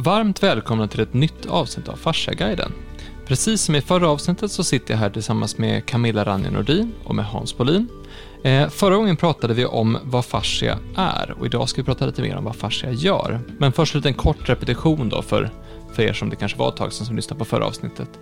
[0.00, 2.72] Varmt välkomna till ett nytt avsnitt av Fasciaguiden.
[3.26, 7.14] Precis som i förra avsnittet så sitter jag här tillsammans med Camilla Ranje Nordin och
[7.14, 7.88] med Hans Bolin.
[8.42, 12.22] Eh, förra gången pratade vi om vad fascia är och idag ska vi prata lite
[12.22, 13.40] mer om vad fascia gör.
[13.58, 15.50] Men först en liten kort repetition då för,
[15.92, 18.18] för er som det kanske var ett tag sedan som lyssnade på förra avsnittet.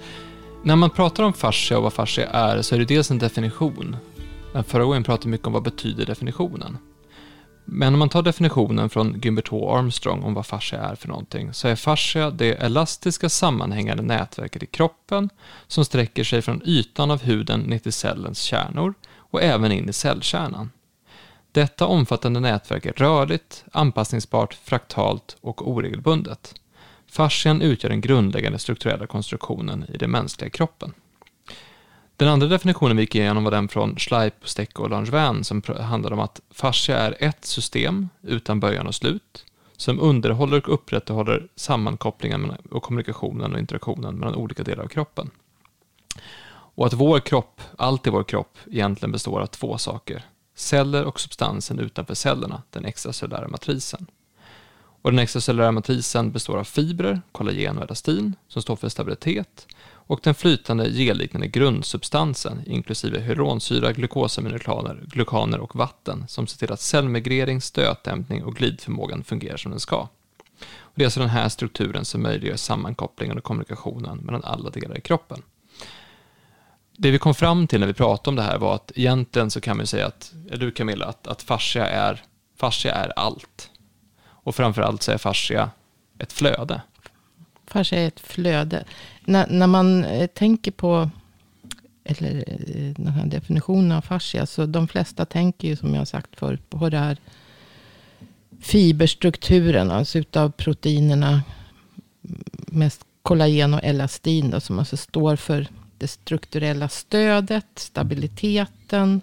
[0.63, 3.97] När man pratar om fascia och vad fascia är så är det dels en definition.
[4.53, 6.79] Men förra gången pratade vi mycket om vad betyder definitionen.
[7.69, 9.77] Men om man tar definitionen från Gymbert H.
[9.77, 14.67] Armstrong om vad fascia är för någonting, så är fascia det elastiska sammanhängande nätverket i
[14.67, 15.31] kroppen
[15.67, 19.93] som sträcker sig från ytan av huden ner till cellens kärnor och även in i
[19.93, 20.71] cellkärnan.
[21.53, 26.55] Detta omfattande nätverk är rörligt, anpassningsbart, fraktalt och oregelbundet.
[27.07, 30.95] Fascian utgör den grundläggande strukturella konstruktionen i den mänskliga kroppen.
[32.17, 36.13] Den andra definitionen vi gick igenom var den från Schleip, Steck och Langevin som handlar
[36.13, 39.45] om att fascia är ett system utan början och slut
[39.77, 45.31] som underhåller och upprätthåller sammankopplingen och kommunikationen och interaktionen mellan olika delar av kroppen.
[46.49, 50.25] Och att vår kropp, allt i vår kropp, egentligen består av två saker.
[50.55, 54.07] Celler och substansen utanför cellerna, den extracellulära matrisen.
[55.03, 59.67] Och den extracellulära matrisen består av fibrer, kollagen och elastin, som står för stabilitet,
[60.07, 66.81] och den flytande gelliknande grundsubstansen, inklusive hyaluronsyra, glukosaminoklaner, glukaner och vatten, som ser till att
[66.81, 70.09] cellmigrering, stötdämpning och glidförmågan fungerar som den ska.
[70.79, 74.99] Och det är alltså den här strukturen som möjliggör sammankopplingen och kommunikationen mellan alla delar
[74.99, 75.43] i kroppen.
[76.97, 79.61] Det vi kom fram till när vi pratade om det här var att egentligen så
[79.61, 82.23] kan man säga att, du Camilla, att, att fascia är,
[82.57, 83.71] fascia är allt.
[84.27, 85.71] Och framförallt så är fascia
[86.19, 86.81] ett flöde.
[87.67, 88.85] Fascia är ett flöde.
[89.29, 91.11] När, när man eh, tänker på
[92.05, 94.47] eller eh, den här definitionen av fascia.
[94.47, 97.19] Så de flesta tänker ju som jag har sagt förut på det här
[98.61, 99.91] fiberstrukturen.
[99.91, 101.43] Alltså utav proteinerna.
[102.67, 104.51] Mest kollagen och elastin.
[104.51, 107.67] Då, som alltså står för det strukturella stödet.
[107.75, 109.21] Stabiliteten.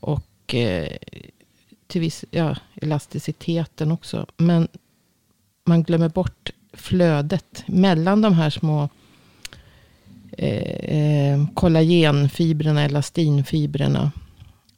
[0.00, 0.96] Och eh,
[1.86, 4.26] till viss, ja, elasticiteten också.
[4.36, 4.68] Men
[5.64, 8.88] man glömmer bort flödet mellan de här små
[10.32, 14.12] eh, eh, kollagenfibrerna, elastinfibrerna.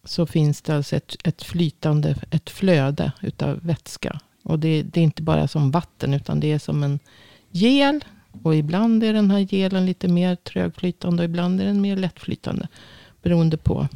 [0.05, 4.21] Så finns det alltså ett, ett flytande, ett flöde utav vätska.
[4.43, 6.99] Och det, det är inte bara som vatten, utan det är som en
[7.51, 8.05] gel.
[8.43, 12.69] Och ibland är den här gelen lite mer trögflytande och ibland är den mer lättflytande.
[13.23, 13.89] Beroende på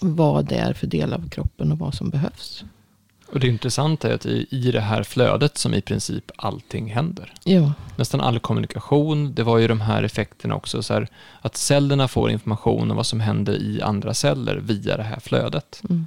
[0.00, 2.64] vad det är för del av kroppen och vad som behövs.
[3.34, 7.32] Och det intressanta är att i, i det här flödet som i princip allting händer.
[7.44, 7.72] Ja.
[7.96, 11.08] Nästan all kommunikation, det var ju de här effekterna också, så här,
[11.40, 15.82] att cellerna får information om vad som händer i andra celler via det här flödet.
[15.90, 16.06] Mm.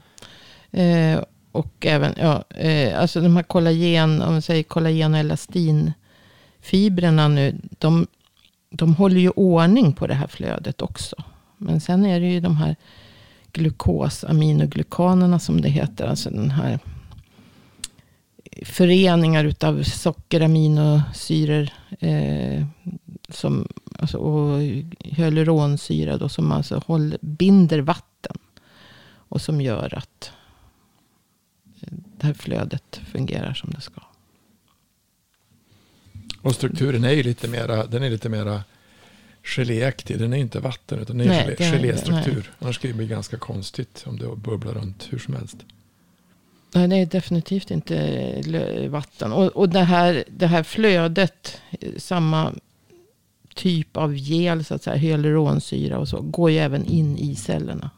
[0.72, 1.20] Eh,
[1.52, 7.56] och även, ja, eh, alltså de här kollagen, om man säger kollagen och elastinfibrerna nu,
[7.80, 8.08] de,
[8.70, 11.16] de håller ju ordning på det här flödet också.
[11.58, 12.76] Men sen är det ju de här
[13.52, 16.80] glukosaminoglykanerna som det heter, alltså den här
[18.66, 21.70] föreningar utav sockeraminosyror.
[22.00, 22.66] Eh,
[23.30, 23.68] som,
[24.00, 24.62] alltså, och
[25.00, 28.38] hyaluronsyra då, som alltså håller, binder vatten.
[29.30, 30.32] Och som gör att
[32.18, 34.02] det här flödet fungerar som det ska.
[36.42, 38.64] Och strukturen är ju lite mera, den är lite mera
[39.44, 40.20] geléaktig.
[40.20, 42.52] Den är inte vatten utan den är nej, gelé, geléstruktur.
[42.60, 45.58] Annars skulle det bli ganska konstigt om det bubblar runt hur som helst.
[46.78, 49.34] Nej, det är definitivt inte vatten.
[49.34, 51.62] Och, och det, här, det här flödet,
[51.98, 52.54] samma
[53.56, 57.90] typ av gel, så att säga, hyaluronsyra och så, går ju även in i cellerna.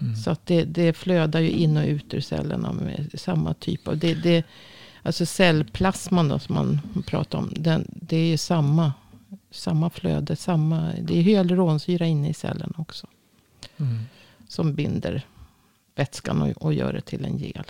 [0.00, 0.16] Mm.
[0.16, 3.98] Så att det, det flödar ju in och ut ur cellerna med samma typ av...
[3.98, 4.44] Det, det,
[5.02, 7.52] alltså cellplasman då, som man pratar om.
[7.56, 8.92] Den, det är ju samma,
[9.50, 10.36] samma flöde.
[10.36, 13.06] Samma, det är hyaluronsyra inne i cellerna också.
[13.76, 13.98] Mm.
[14.48, 15.26] Som binder
[15.94, 17.64] vätskan och, och gör det till en gel.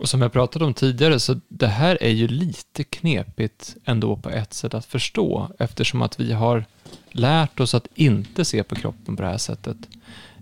[0.00, 4.30] Och som jag pratade om tidigare, så det här är ju lite knepigt ändå på
[4.30, 6.64] ett sätt att förstå, eftersom att vi har
[7.10, 9.76] lärt oss att inte se på kroppen på det här sättet.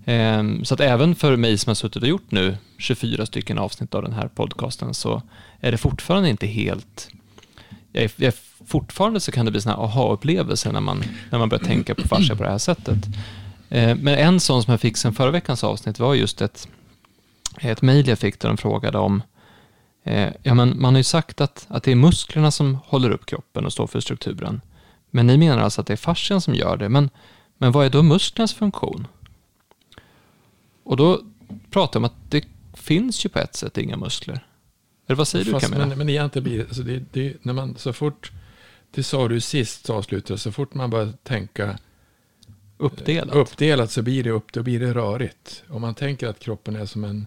[0.04, 3.94] Ehm, så att även för mig som har suttit och gjort nu 24 stycken avsnitt
[3.94, 5.22] av den här podcasten så
[5.60, 7.10] är det fortfarande inte helt...
[7.92, 11.48] Jag är, jag är fortfarande så kan det bli sådana aha-upplevelser när man, när man
[11.48, 12.98] börjar tänka på fascia på det här sättet.
[13.70, 16.68] Ehm, men en sån som jag fick sen förra veckans avsnitt var just ett,
[17.60, 19.22] ett mejl jag fick där de frågade om
[20.08, 23.26] Eh, ja, men man har ju sagt att, att det är musklerna som håller upp
[23.26, 24.60] kroppen och står för strukturen.
[25.10, 26.88] Men ni menar alltså att det är fascian som gör det.
[26.88, 27.10] Men,
[27.58, 29.06] men vad är då musklernas funktion?
[30.82, 31.20] Och då
[31.70, 32.44] pratar jag om att det
[32.74, 34.46] finns ju på ett sätt inga muskler.
[35.06, 35.86] Eller vad säger Fast, du Camilla?
[35.86, 38.32] Men, men egentligen blir alltså det, det, när man så fort,
[38.90, 41.78] det sa du sist avslutade, så fort man börjar tänka
[42.78, 43.34] uppdelat.
[43.34, 45.62] uppdelat så blir det upp, då blir det rörigt.
[45.68, 47.26] Om man tänker att kroppen är som en,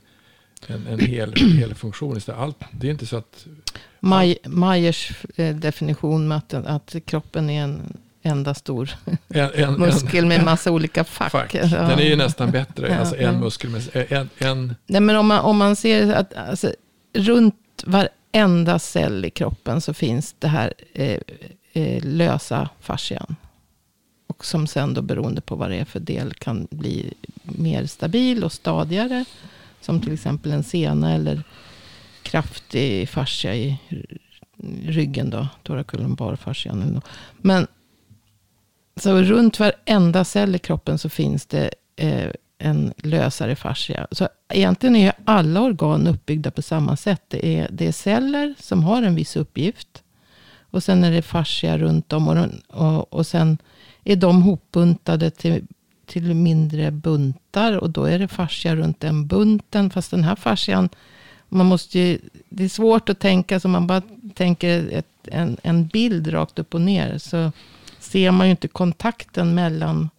[0.68, 2.42] en, en hel, hel funktion istället.
[2.42, 3.46] Allt, det är inte så att...
[4.00, 8.90] Maj, Meyers eh, definition med att, att kroppen är en enda stor
[9.28, 11.32] En, en, muskel med massa olika fack.
[11.32, 11.56] fack.
[11.56, 11.68] Ja.
[11.68, 13.00] Den är ju nästan bättre.
[13.00, 16.74] Alltså en muskel med en, en Nej, men om man, om man ser att alltså,
[17.14, 21.20] runt varenda cell i kroppen så finns det här eh,
[21.74, 23.36] eh, lösa fascian.
[24.28, 28.44] Och som sen då beroende på vad det är för del kan bli mer stabil
[28.44, 29.26] och stadigare.
[29.82, 31.44] Som till exempel en sena eller
[32.24, 33.78] kraftig fascia i
[34.86, 35.48] ryggen då.
[35.64, 37.02] Thoraculumbar-fascian.
[37.38, 37.68] Men
[38.96, 44.08] så runt varenda cell i kroppen så finns det eh, en lösare fascia.
[44.12, 47.22] Så egentligen är ju alla organ uppbyggda på samma sätt.
[47.28, 50.04] Det är, det är celler som har en viss uppgift.
[50.60, 52.28] Och sen är det fascia runt om.
[52.28, 53.58] Och, och, och sen
[54.04, 55.66] är de hopbuntade till,
[56.12, 57.78] till mindre buntar.
[57.78, 59.90] Och då är det fascia runt den bunten.
[59.90, 60.90] Fast den här fascian,
[61.50, 62.20] man måste ju,
[62.50, 64.02] det är svårt att tänka så man bara
[64.34, 67.18] tänker ett, en, en bild rakt upp och ner.
[67.18, 67.52] Så
[68.00, 70.10] ser man ju inte kontakten mellan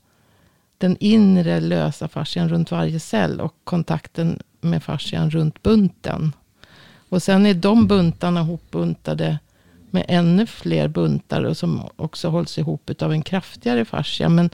[0.79, 6.33] den inre lösa fascian runt varje cell och kontakten med fascian runt bunten.
[7.09, 9.39] Och sen är de buntarna hopbuntade
[9.91, 14.29] med ännu fler buntar och som också hålls ihop av en kraftigare fascia.
[14.29, 14.51] Men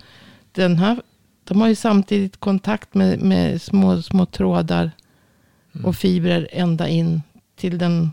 [0.52, 1.02] den här,
[1.48, 4.90] de har ju samtidigt kontakt med, med små, små trådar
[5.84, 7.22] och fibrer ända in
[7.56, 8.10] till den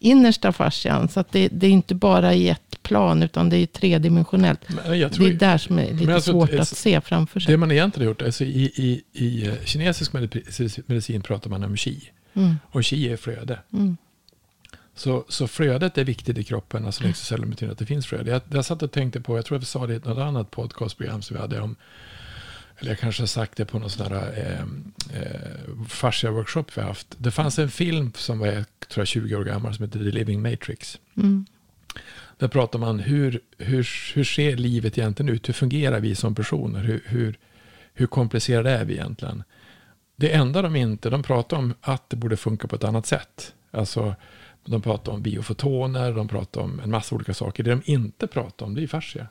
[0.00, 1.08] innersta fascian.
[1.08, 4.60] Så att det, det är inte bara i ett plan, utan det är tredimensionellt.
[4.68, 7.52] Men jag tror, Det är där som är lite alltså, svårt att se framför sig.
[7.52, 10.12] det man egentligen har gjort, alltså i, i, i eh, kinesisk
[10.86, 12.10] medicin, pratar man om qi.
[12.34, 13.58] Mm, Och qi är flöde.
[13.72, 13.96] mm,
[14.94, 18.30] Så, så flödet är viktigt i kroppen, alltså extracellular betyder att det finns flöde.
[18.30, 21.22] Jag, jag satt och tänkte på, jag tror jag sa det i något annat podcastprogram
[21.22, 21.76] som vi hade om,
[22.78, 24.60] eller jag kanske har sagt det på någon sån här eh,
[25.20, 27.06] eh, fascia-workshop vi har haft.
[27.18, 30.04] Det fanns en film som var, jag tror jag, 20 år gammal som heter The
[30.04, 30.98] Living Matrix.
[31.16, 31.46] mm,
[32.38, 35.48] Där pratar man hur, hur, hur ser livet egentligen ut?
[35.48, 36.82] Hur fungerar vi som personer?
[36.84, 37.38] Hur, hur,
[37.94, 39.42] hur komplicerade är vi egentligen?
[40.16, 43.54] Det enda de inte, de pratar om att det borde funka på ett annat sätt.
[43.70, 44.14] Alltså,
[44.64, 47.62] de pratar om biofotoner, de pratar om en massa olika saker.
[47.64, 49.28] Det de inte pratar om, det är fascia.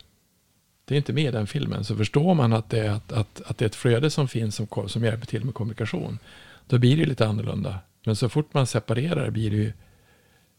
[0.88, 1.84] Det är inte med i den filmen.
[1.84, 4.56] Så förstår man att det är, att, att, att det är ett flöde som finns
[4.56, 6.20] som, som hjälper till med kommunikation.
[6.68, 7.80] Då blir det lite annorlunda.
[8.06, 9.74] Men så fort man separerar blir det ju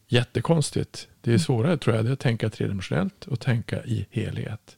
[0.09, 1.09] jättekonstigt.
[1.21, 4.77] Det är svårare tror jag, det är att tänka tredimensionellt och tänka i helhet.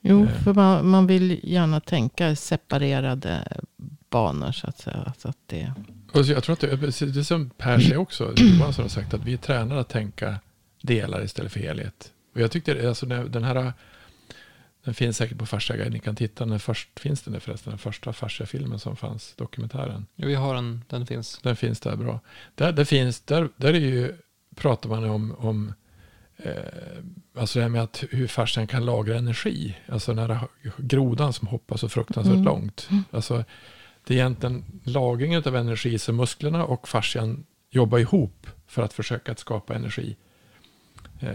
[0.00, 0.42] Jo, Eh.
[0.42, 3.62] för man, man vill gärna tänka separerade
[4.10, 5.12] banor så att säga.
[5.18, 5.72] Så att det,
[6.12, 9.14] Och så jag tror att det, det är som Per säger också, Johansson har sagt
[9.14, 10.36] att vi är tränade att tänka
[10.82, 12.12] delar istället för helhet.
[12.34, 13.72] Och jag tyckte, alltså den här,
[14.84, 17.78] den finns säkert på Fascia ni kan titta, den först, finns den där förresten, den
[17.78, 20.06] första Fascia-filmen som fanns, dokumentären.
[20.14, 21.38] Ja, vi har en, den finns.
[21.42, 22.20] Den finns där bra.
[22.54, 24.14] Där, där finns, där, där är ju,
[24.54, 25.72] pratar man om, om
[26.36, 26.52] eh,
[27.36, 29.76] alltså det här med att hur fascian kan lagra energi.
[29.88, 32.44] Alltså den här grodan som hoppar så fruktansvärt Mm.
[32.44, 32.88] långt.
[33.10, 33.44] Alltså
[34.06, 39.32] det är egentligen lagringen av energi så musklerna och fascian jobbar ihop för att försöka
[39.32, 40.16] att skapa energi.
[41.20, 41.28] Eh,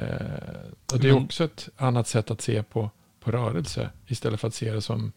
[0.93, 4.47] och det är Men- också ett annat sätt att se på, på rörelse istället för
[4.47, 5.11] att se det som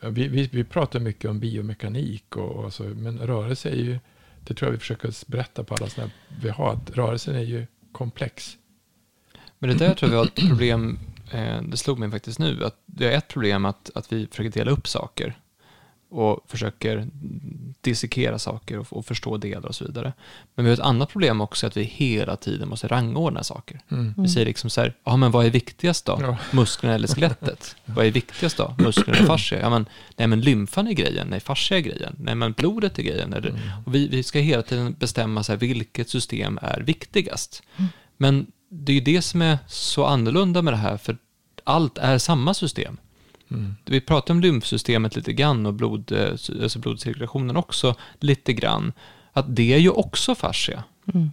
[0.00, 3.98] vi, vi, vi pratar mycket om biomekanik, och, och så, men rörelse är ju,
[4.40, 7.66] det tror jag vi försöker berätta på alla sådana vi har, att rörelsen är ju
[7.92, 8.58] komplex.
[9.58, 10.98] Men det där tror jag vi har ett problem,
[11.30, 14.50] eh, det slog mig faktiskt nu, att det är ett problem att, att vi försöker
[14.50, 15.38] dela upp saker
[16.16, 17.08] och försöker
[17.80, 20.12] dissekera saker och, och förstå delar och så vidare.
[20.54, 23.80] Men vi har ett annat problem också, att vi hela tiden måste rangordna saker.
[23.90, 24.14] Mm.
[24.16, 26.18] Vi säger liksom så här, ja men vad är viktigast då?
[26.20, 26.36] Ja.
[26.52, 27.76] Musklerna eller skelettet?
[27.84, 28.74] vad är viktigast då?
[28.78, 29.60] Musklerna eller fascia?
[29.60, 33.02] Ja men, nej men lymfan är grejen, nej fascia är grejen, nej men blodet är
[33.02, 33.32] grejen.
[33.32, 33.60] Eller, Mm.
[33.86, 37.62] och vi, vi ska hela tiden bestämma så här, vilket system är viktigast.
[38.16, 41.16] Men det är ju det som är så annorlunda med det här, för
[41.64, 42.96] allt är samma system.
[43.50, 43.74] Mm.
[43.84, 46.30] Vi pratar om lymfsystemet lite grann och blod, eh,
[46.62, 48.92] alltså blodcirkulationen också lite grann.
[49.32, 50.84] Att det är ju också fascia.
[51.14, 51.30] Mm.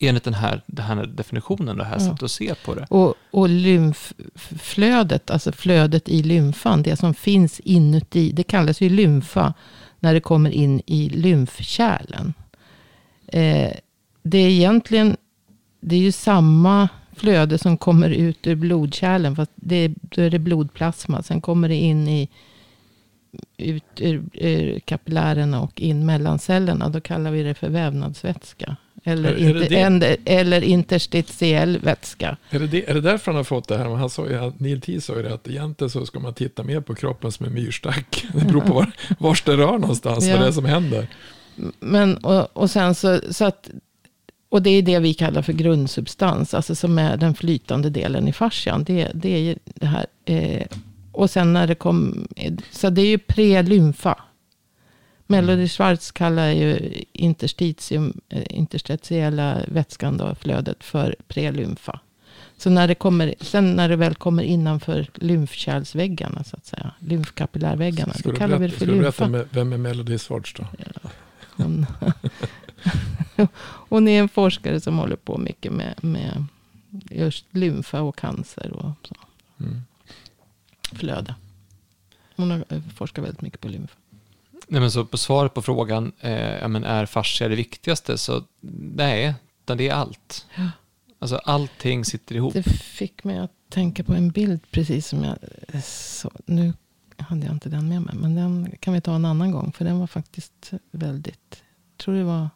[0.00, 2.00] Enligt den här, den här definitionen, det här Ja.
[2.00, 2.86] sättet att se på det.
[2.90, 9.54] Och, och lymfflödet, alltså flödet i lymfan, det som finns inuti, det kallas ju lymfa
[10.00, 12.34] när det kommer in i lymfkärlen.
[13.26, 13.70] Eh,
[14.22, 15.16] det är egentligen,
[15.80, 16.88] det är ju samma
[17.20, 21.22] flöde som kommer ut ur blodkärlen, fast det är, då är det blodplasma.
[21.22, 22.28] Sen kommer det in i,
[23.56, 26.88] ut ur, ur kapillärerna och in mellan cellerna.
[26.88, 28.76] Då kallar vi det för vävnadsvätska.
[29.04, 29.80] Eller, Är- är det inte, det?
[29.80, 32.36] en- eller interstitiell vätska.
[32.50, 33.84] Är det, det, är det därför han har fått det här?
[33.84, 36.80] Han sa ju, Neil T sa ju det att egentligen så ska man titta mer
[36.80, 38.26] på kroppen som en myrstack.
[38.34, 40.32] Det beror på var, vars det rör någonstans, Ja.
[40.36, 41.06] vad det är som händer.
[41.80, 43.70] Men, och, och sen så, så att,
[44.50, 48.32] och det är det vi kallar för grundsubstans, alltså som är den flytande delen i
[48.32, 48.84] fascian.
[48.84, 50.06] Det, det är ju det här.
[50.24, 50.66] Eh,
[51.12, 52.26] och sen när det kom,
[52.70, 54.18] så det är ju prelymfa.
[55.26, 62.00] Melody Schwartz kallar ju interstitium, eh, interstitiella vätskan då, flödet för prelymfa.
[62.56, 68.14] Så när det kommer, sen när det väl kommer innanför lymfkärlsväggarna, så att säga, lymfkapillärväggarna,
[68.24, 69.28] då kallar vi det berätta, för ska du berätta lymfa.
[69.28, 70.66] med, vem är Melody Schwartz då?
[71.56, 71.86] Hon,
[73.88, 76.44] hon är en forskare som håller på mycket med, med
[77.10, 79.14] just lymfa och cancer och så,
[79.60, 79.80] Mm.
[80.92, 81.34] flöde.
[82.36, 83.94] Hon har eh, forskat väldigt mycket på lymfa.
[84.68, 88.18] Nej, men så på svaret på frågan, eh, men är fascia det viktigaste?
[88.18, 88.44] Så
[88.94, 89.34] nej,
[89.64, 90.46] utan det är allt.
[90.56, 90.70] Ja.
[91.18, 92.54] Alltså allting sitter ihop.
[92.54, 95.36] Det fick mig att tänka på en bild precis som jag
[95.68, 96.72] eh, så, Nu
[97.16, 98.14] hade jag inte den med mig.
[98.14, 99.72] Men den kan vi ta en annan gång.
[99.72, 101.62] För den var faktiskt väldigt,
[101.96, 102.48] jag tror det var.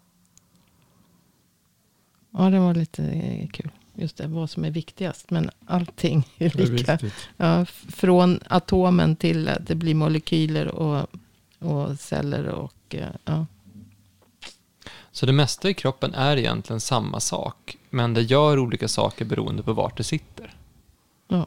[2.39, 3.71] Ja, den var lite eh, kul.
[3.95, 5.31] Just det, vad som är viktigast.
[5.31, 6.93] Men allting är Det är lika.
[6.93, 7.29] viktigt.
[7.37, 11.07] Ja, från atomen till att det blir molekyler och,
[11.59, 13.47] och celler och eh, ja.
[15.13, 19.63] Så det mesta i kroppen är egentligen samma sak, men det gör olika saker beroende
[19.63, 20.55] på vart det sitter.
[21.29, 21.47] ja.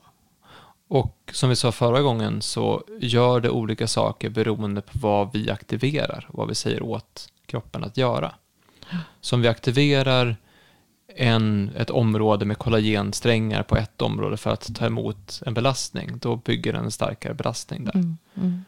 [0.89, 5.49] Och som vi sa förra gången så gör det olika saker beroende på vad vi
[5.51, 8.33] aktiverar, vad vi säger åt kroppen att göra.
[9.21, 10.35] Så om vi aktiverar
[11.17, 16.35] en, ett område med kollagensträngar på ett område för att ta emot en belastning, då
[16.35, 17.95] bygger den en starkare belastning där.
[17.95, 18.65] Mm, mm.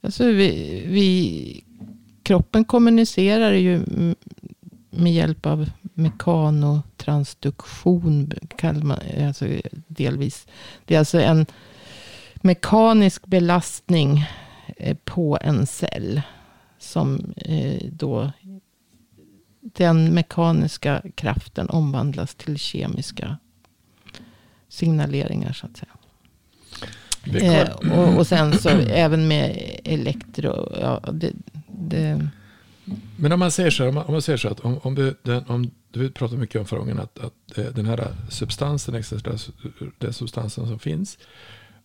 [0.00, 1.64] Alltså vi, vi,
[2.22, 3.84] kroppen kommunicerar ju
[4.90, 8.32] med hjälp av mekanotransduktion.
[8.62, 9.46] Man, alltså
[9.86, 10.46] delvis.
[10.84, 11.46] Det är alltså en
[12.34, 14.24] mekanisk belastning
[14.76, 16.22] eh, på en cell.
[16.78, 18.32] Som eh, då
[19.72, 23.38] den mekaniska kraften omvandlas till kemiska
[24.68, 25.90] signaleringar så att säga.
[27.24, 30.78] Eh, och, och sen så även med elektro.
[30.80, 31.32] Ja, det,
[31.66, 32.28] det,
[33.16, 34.94] Men om man säger så här, om man, om man säger så att om, om,
[34.94, 39.02] du, den, om du pratade mycket om förra gången att, att eh, den här substansen,
[39.98, 41.18] den substansen som finns,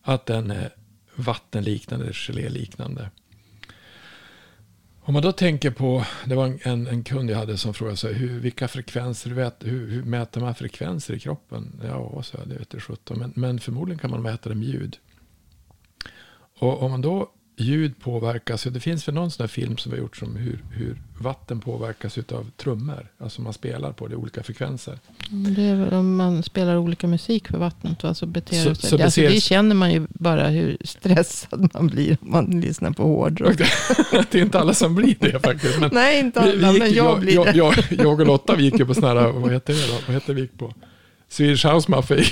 [0.02, 0.70] att den är
[1.16, 3.10] vattenliknande, geléliknande.
[5.02, 8.14] Om man då tänker på, det var en, en, kund jag hade som frågade sig,
[8.14, 11.80] hur, vilka frekvenser, vet, hur, hur mäter man frekvenser i kroppen?
[11.84, 12.74] Ja, så det vet
[13.08, 14.98] jag men, men förmodligen kan man mäta det med ljud.
[16.58, 17.30] Och om man då
[17.60, 20.58] ljud påverkas, det finns väl någon sån här film som vi har gjort som hur,
[20.72, 24.98] hur vatten påverkas av trummor, alltså man spelar på det, olika frekvenser.
[25.30, 28.02] det är väl om man spelar olika musik för vattnet.
[28.02, 28.90] Va, så beter Så- det sig.
[28.90, 32.90] så det alltså, det känner man ju bara hur stressad man blir om man lyssnar
[32.90, 33.56] på hårdrock.
[34.30, 35.80] det är inte alla som blir det faktiskt.
[35.80, 37.56] Men Nej, inte vi- vi alla, gick- men jag blir jag, det.
[37.56, 39.94] jag, jag och Lotta vi gick ju på sådana här, vad heter det då?
[40.06, 40.74] Vad heter vi gick på?
[41.30, 42.24] Swedish House Mafia,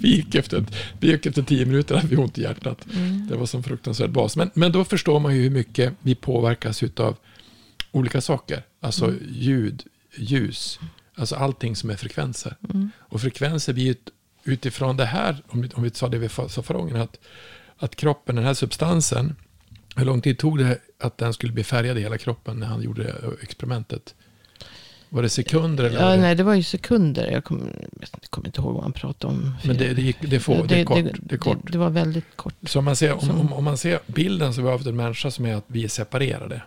[0.00, 0.64] vi gick, efter,
[1.00, 2.86] vi gick efter tio minuter, hade vi ont i hjärtat.
[2.94, 3.26] Mm.
[3.28, 4.36] Det var som fruktansvärd bas.
[4.36, 7.16] Men, men då förstår man ju hur mycket vi påverkas av
[7.92, 8.62] olika saker.
[8.80, 9.18] Alltså Mm.
[9.28, 9.82] ljud,
[10.16, 10.80] ljus,
[11.14, 12.56] alltså allting som är frekvenser.
[12.74, 12.90] Mm.
[12.98, 13.96] Och frekvenser blir
[14.44, 17.18] utifrån det här, om vi, om vi sa det vi sa förra gången, att,
[17.76, 19.36] att kroppen, den här substansen,
[19.96, 22.82] hur lång tid tog det att den skulle bli färgad i hela kroppen när han
[22.82, 24.14] gjorde experimentet?
[25.12, 26.00] Var det sekunder eller?
[26.00, 27.30] Ja, det, nej, det var ju sekunder.
[27.30, 29.54] Jag kommer, jag kommer inte ihåg vad han pratade om.
[29.64, 31.72] men det, det, gick, det, får, det, är kort, det, är kort.
[31.72, 32.54] Det, var väldigt kort.
[32.62, 34.86] Så om man, ser, om, Som- om, om man ser bilden så har vi haft
[34.86, 36.62] en människa som är att vi är separerade.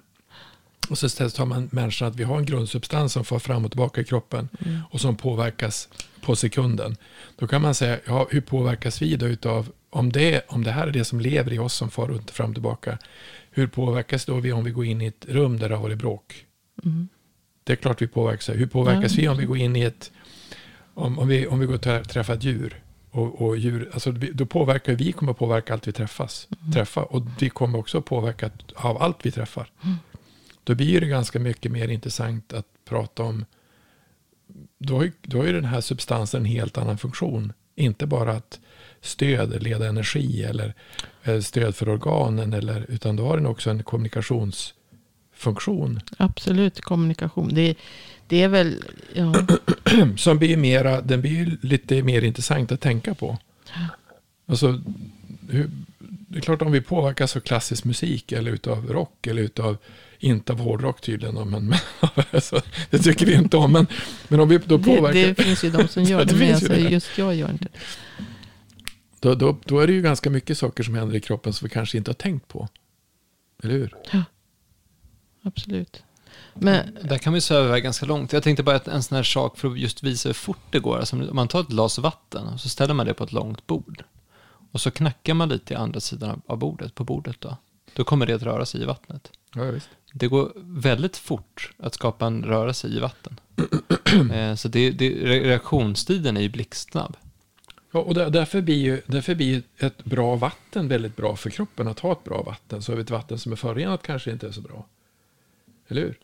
[0.89, 3.71] Och så istället har man människan att vi har en grundsubstans som far fram och
[3.71, 4.79] tillbaka i kroppen Mm.
[4.89, 5.89] och som påverkas
[6.21, 6.95] på sekunden.
[7.39, 10.88] Då kan man säga, ja, hur påverkas vi då utav, om det, om det här
[10.88, 12.97] är det som lever i oss som far runt fram och tillbaka,
[13.51, 15.97] hur påverkas då vi om vi går in i ett rum där det har varit
[15.97, 16.45] bråk?
[16.83, 17.07] Mm.
[17.63, 18.55] Det är klart vi påverkas.
[18.55, 19.22] Hur påverkas Ja.
[19.22, 20.12] vi om vi går in i ett,
[20.93, 22.79] om, om, vi, om vi går och trä- träffar ett djur?
[23.12, 27.13] Och, och djur, alltså då påverkar vi kommer påverka allt vi träffas, träffar.
[27.13, 29.72] Och vi kommer också påverka av allt vi träffar.
[30.63, 33.46] Då blir det ganska mycket mer intressant att prata om,
[34.77, 37.53] då har, ju, då har ju den här substansen en helt annan funktion.
[37.75, 38.60] Inte bara att
[39.01, 40.74] stöd, leda energi eller
[41.24, 43.84] eh, stöd för organen, eller, utan då har den också en
[45.43, 46.00] kommunikationsfunktion.
[46.17, 47.53] Absolut, kommunikation.
[47.53, 47.75] Det,
[48.27, 48.83] det är väl,
[49.13, 49.33] ja,
[50.17, 53.38] som blir mera, den blir ju lite mer intressant att tänka på.
[54.47, 54.81] Alltså,
[55.50, 55.69] hur,
[56.00, 59.77] det är klart om vi påverkas av klassisk musik eller utav rock eller utav,
[60.19, 61.79] inte av hårdrock tydligen, men, men
[62.31, 63.71] alltså, det tycker vi inte om.
[63.71, 63.88] Men,
[64.27, 65.13] men om vi då påverkar...
[65.13, 67.67] Det, det finns ju de som gör Det det, men alltså, just jag gör inte.
[69.19, 71.73] Då, då, då är det ju ganska mycket saker som händer i kroppen som vi
[71.73, 72.67] kanske inte har tänkt på.
[73.63, 73.95] Eller hur?
[75.43, 76.03] Absolut.
[76.53, 78.33] Men Där kan vi iväg ganska långt.
[78.33, 80.79] Jag tänkte bara att en sån här sak för att just visa hur fort det
[80.79, 81.00] går.
[81.00, 83.67] Alltså om man tar ett glas vatten och så ställer man det på ett långt
[83.67, 84.03] bord.
[84.71, 87.57] Och så knackar man lite i andra sidan av bordet, på bordet då.
[87.93, 89.31] Då kommer det att röra sig i vattnet.
[89.55, 89.89] Ja, visst.
[90.13, 93.39] Det går väldigt fort att skapa en rörelse i vatten.
[94.33, 97.17] eh, så det, det, re- reaktionstiden är ju blixtsnabb.
[97.91, 101.88] Ja, och där, därför, blir ju, därför blir ett bra vatten väldigt bra för kroppen
[101.88, 102.81] att ha ett bra vatten.
[102.81, 104.85] Så har vi ett vatten som är förorenat kanske inte är så bra.
[105.93, 106.19] Eller hur?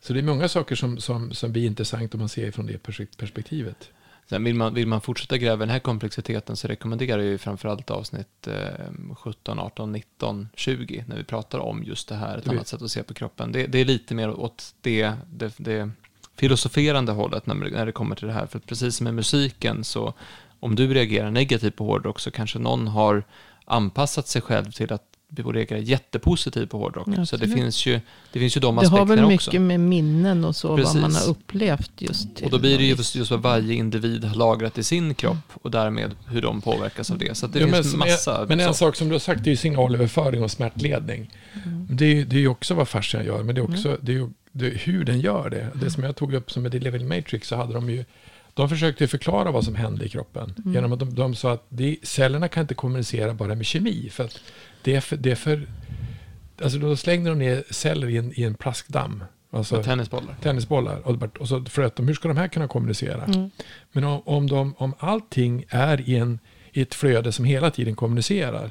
[0.00, 2.82] Så det är många saker som, som, som blir intressant om man ser från det
[2.82, 3.90] pers- perspektivet.
[4.28, 7.90] Sen vill man, vill man fortsätta gräva den här komplexiteten så rekommenderar jag ju framförallt
[7.90, 12.68] avsnitt eh, 17, 18, 19, 20 när vi pratar om just det här, ett annat
[12.68, 13.52] sätt att se på kroppen.
[13.52, 15.90] Det, det är lite mer åt det, det, det
[16.36, 18.46] filosoferande hållet när, när det kommer till det här.
[18.46, 20.14] För precis som med musiken så
[20.60, 23.24] om du reagerar negativt på hårdrock så kanske någon har
[23.64, 27.08] anpassat sig själv till att vi reagerar jättepositivt på hårdrock.
[27.28, 28.00] Så det finns ju
[28.32, 29.60] det finns ju de det har väl aspekterna mycket också.
[29.60, 31.24] med minnen och så, vad man Precis.
[31.26, 32.36] har upplevt just.
[32.36, 35.14] till Och då blir det ju just, just vad varje individ har lagrat i sin
[35.14, 37.36] kropp och därmed hur de påverkas av det.
[37.36, 38.46] Så att det Ja, finns men, massa.
[38.48, 38.74] men en så.
[38.74, 41.30] sak som du har sagt är ju signalöverföring och smärtledning.
[41.90, 44.12] Det, är, ju- det är ju också vad fascian gör, men det är också det
[44.12, 45.68] är ju, det är hur den gör det.
[45.74, 48.04] Det som jag tog upp som med Delivery Matrix så hade de ju
[48.54, 50.54] de försökte förklara vad som hände i kroppen.
[50.74, 54.08] Genom att de, de sa att det, cellerna kan inte kommunicera bara med kemi.
[54.12, 54.40] För att
[54.82, 55.66] det är för, det är för
[56.62, 59.24] alltså då slängde de ner celler i en, i en plaskdamm.
[59.52, 60.34] Alltså, tennisbollar.
[60.42, 60.98] tennisbollar.
[60.98, 63.24] Och, och så fröt de, hur ska de här kunna kommunicera?
[63.24, 63.50] Mm.
[63.92, 66.38] Men om, om, de, om allting är i, en,
[66.72, 68.70] i ett flöde som hela tiden kommunicerar,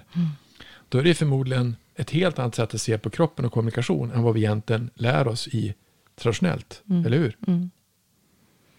[0.89, 4.23] då är det förmodligen ett helt annat sätt att se på kroppen och kommunikation än
[4.23, 5.73] vad vi egentligen lär oss i
[6.15, 6.83] traditionellt.
[6.89, 7.05] Mm.
[7.05, 7.37] Eller hur?
[7.47, 7.69] Mm.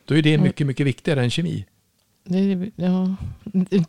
[0.04, 0.44] Då är det Mm.
[0.44, 1.66] mycket, mycket viktigare än kemi.
[2.32, 3.14] Det, är- ja,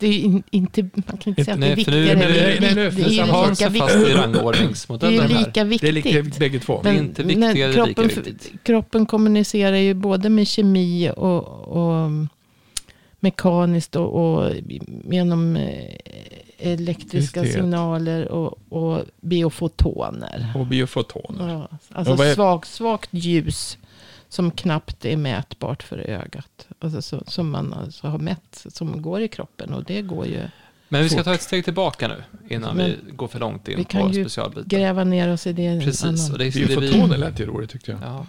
[0.00, 2.16] det är in, inte, man kan inte säga att det är nu- viktigare.
[2.18, 3.78] men det- nej, nu- det, är ju lika viktigt.
[3.82, 5.94] fast i Det är lika Det är viktigt.
[5.94, 6.80] lika, bägge två.
[6.82, 8.52] Det är inte viktigare, det är lika kroppen, viktigt.
[8.64, 12.10] kroppen kommunicerar ju både med kemi och, och
[13.20, 14.50] mekaniskt och, och
[15.10, 15.96] genom eh,
[16.58, 20.52] elektriska signaler och, och biofotoner.
[20.56, 21.48] Och biofotoner.
[21.52, 23.78] Ja, alltså Och vad är- svag, svagt ljus
[24.32, 26.68] som knappt är mätbart för ögat.
[26.78, 29.74] Alltså, så, som man alltså har mätt, som går i kroppen.
[29.74, 30.48] Och det går ju
[30.88, 31.24] Men vi ska fort.
[31.24, 34.12] ta ett steg tillbaka nu innan Men vi går för långt in vi på kan
[34.12, 34.68] ju specialbiten.
[34.68, 35.80] gräva ner oss i det.
[35.84, 37.20] Precis, annan- och det är det Biofotoner vi...
[37.20, 38.00] lät ju roligt tyckte jag.
[38.02, 38.26] Ja,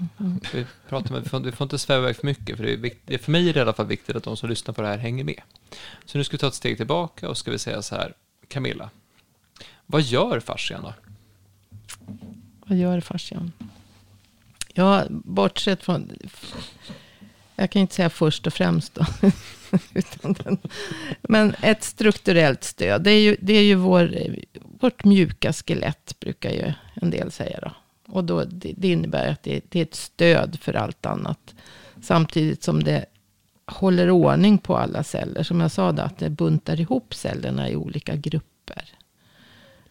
[0.54, 2.78] vi, pratar med, vi, får, vi får inte sväva iväg för mycket, för det är
[2.78, 4.74] vikt, det är för mig är det i alla fall viktigt att de som lyssnar
[4.74, 5.42] på det här hänger med.
[6.06, 8.14] Så nu ska vi ta ett steg tillbaka och ska vi säga så här,
[8.48, 8.90] Camilla,
[9.86, 10.94] vad gör fascian då?
[12.66, 13.52] Vad gör fascian?
[14.74, 16.12] Ja, bortsett från...
[17.56, 19.06] Jag kan inte säga först och främst då.
[19.94, 20.58] Utan den,
[21.22, 23.04] men ett strukturellt stöd.
[23.04, 24.16] Det är ju, det är ju vår,
[24.80, 27.60] vårt mjuka skelett, brukar ju en del säga.
[27.62, 27.72] Då.
[28.14, 31.56] Och då, det, det innebär att det, det är ett stöd för allt annat.
[32.02, 33.06] Samtidigt som det
[33.66, 35.44] håller ordning på alla celler.
[35.44, 38.90] Som jag sa, då, att det buntar ihop cellerna i olika grupper.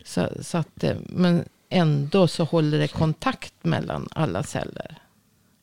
[0.04, 4.98] Så, så att, eh, men ändå så håller det kontakt mellan alla celler.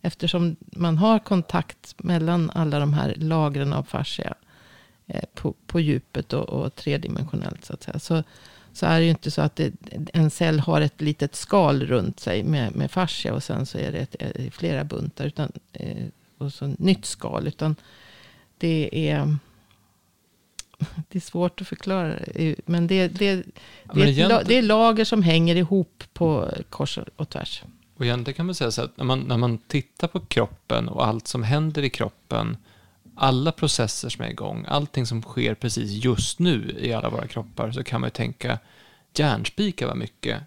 [0.01, 4.33] Eftersom man har kontakt mellan alla de här lagren av fascia
[5.07, 7.99] eh, på, på djupet och, och tredimensionellt så att säga.
[7.99, 8.23] Så,
[8.73, 9.73] så är det ju inte så att det,
[10.13, 13.91] en cell har ett litet skal runt sig med, med fascia och sen så är
[13.91, 16.05] det ett, eh, flera buntar utan, eh,
[16.37, 17.47] och så nytt skal.
[17.47, 17.75] Utan
[18.57, 19.37] det är,
[21.09, 22.15] det är svårt att förklara.
[22.65, 23.43] Men det, det, det,
[23.83, 27.63] Ja, är, men la, egentligen- det är lager som hänger ihop på kors och tvärs.
[27.97, 31.07] Och egentligen kan man säga så att när man, när man tittar på kroppen och
[31.07, 32.57] allt som händer i kroppen,
[33.15, 37.71] alla processer som är igång, allting som sker precis just nu i alla våra kroppar,
[37.71, 38.59] så kan man ju tänka,
[39.17, 40.41] järnspikar vad mycket,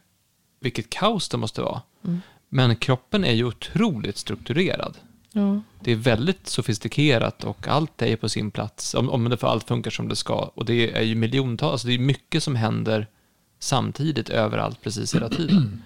[0.60, 1.82] vilket kaos det måste vara.
[2.04, 2.20] Mm.
[2.48, 4.96] Men kroppen är ju otroligt strukturerad.
[5.32, 5.60] Ja.
[5.80, 9.68] Det är väldigt sofistikerat och allt är på sin plats, om, om det för allt
[9.68, 10.50] funkar som det ska.
[10.54, 13.06] Och det är ju miljontals, alltså det är mycket som händer
[13.58, 15.82] samtidigt överallt precis hela tiden.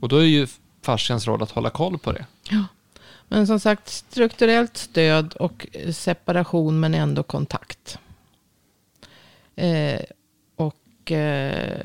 [0.00, 0.46] Och då är ju
[0.82, 2.26] fascians roll att hålla koll på det.
[3.28, 7.98] Men som sagt, strukturellt stöd och separation men ändå kontakt.
[9.56, 10.00] Eh,
[10.56, 11.84] och eh,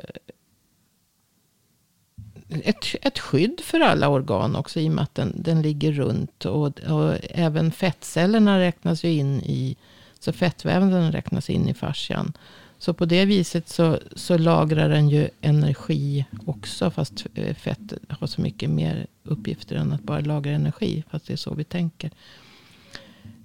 [2.49, 6.45] ett, ett skydd för alla organ också i och med att den, den ligger runt.
[6.45, 9.75] Och, och även fettcellerna räknas ju in i,
[10.19, 12.33] så fettvävnaden räknas in i fascian.
[12.77, 16.91] Så på det viset så, så lagrar den ju energi också.
[16.91, 21.03] Fast eh, fett har så mycket mer uppgifter än att bara lagra energi.
[21.09, 22.11] Fast det är så vi tänker.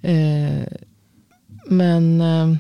[0.02, 0.62] Eh,
[1.66, 2.56] men eh,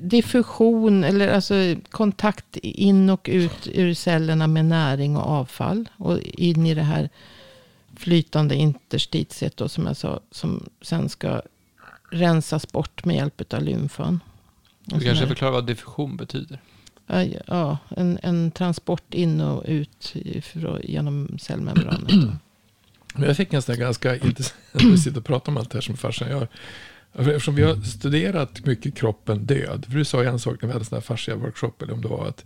[0.00, 1.54] diffusion, eller alltså
[1.90, 5.88] kontakt in och ut ur cellerna med näring och avfall.
[5.96, 7.10] Och in i det här
[7.96, 10.20] flytande interstitiet då, som jag sa.
[10.30, 11.42] Som sen ska
[12.10, 14.20] rensas bort med hjälp av lymfan.
[14.84, 16.60] Du kanske förklarar vad diffusion betyder?
[17.46, 20.14] Ja, en, en transport in och ut
[20.82, 22.12] genom cellmembranet.
[23.14, 25.76] Men jag fick en sån här ganska intressant, vi sitter och pratar om allt det
[25.76, 26.48] här som farsan gör.
[27.12, 29.86] Alltså, eftersom vi har studerat mycket kroppen död.
[29.88, 32.08] För du sa ju en sak när vi hade sån här fascia-workshop, eller om det
[32.08, 32.44] var att,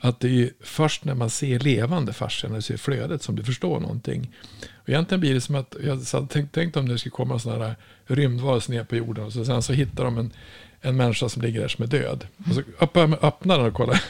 [0.00, 3.44] att det är först när man ser levande fascia, när du ser flödet, som du
[3.44, 4.30] förstår någonting.
[4.74, 7.76] Och egentligen blir det som att, jag tänkte tänkt om det skulle komma sådana här
[8.06, 10.30] rymdvarelser ner på jorden, och så, sen så hittar de en,
[10.80, 12.26] en människa som ligger där som är död.
[12.48, 14.02] Och så öppnar den och kollar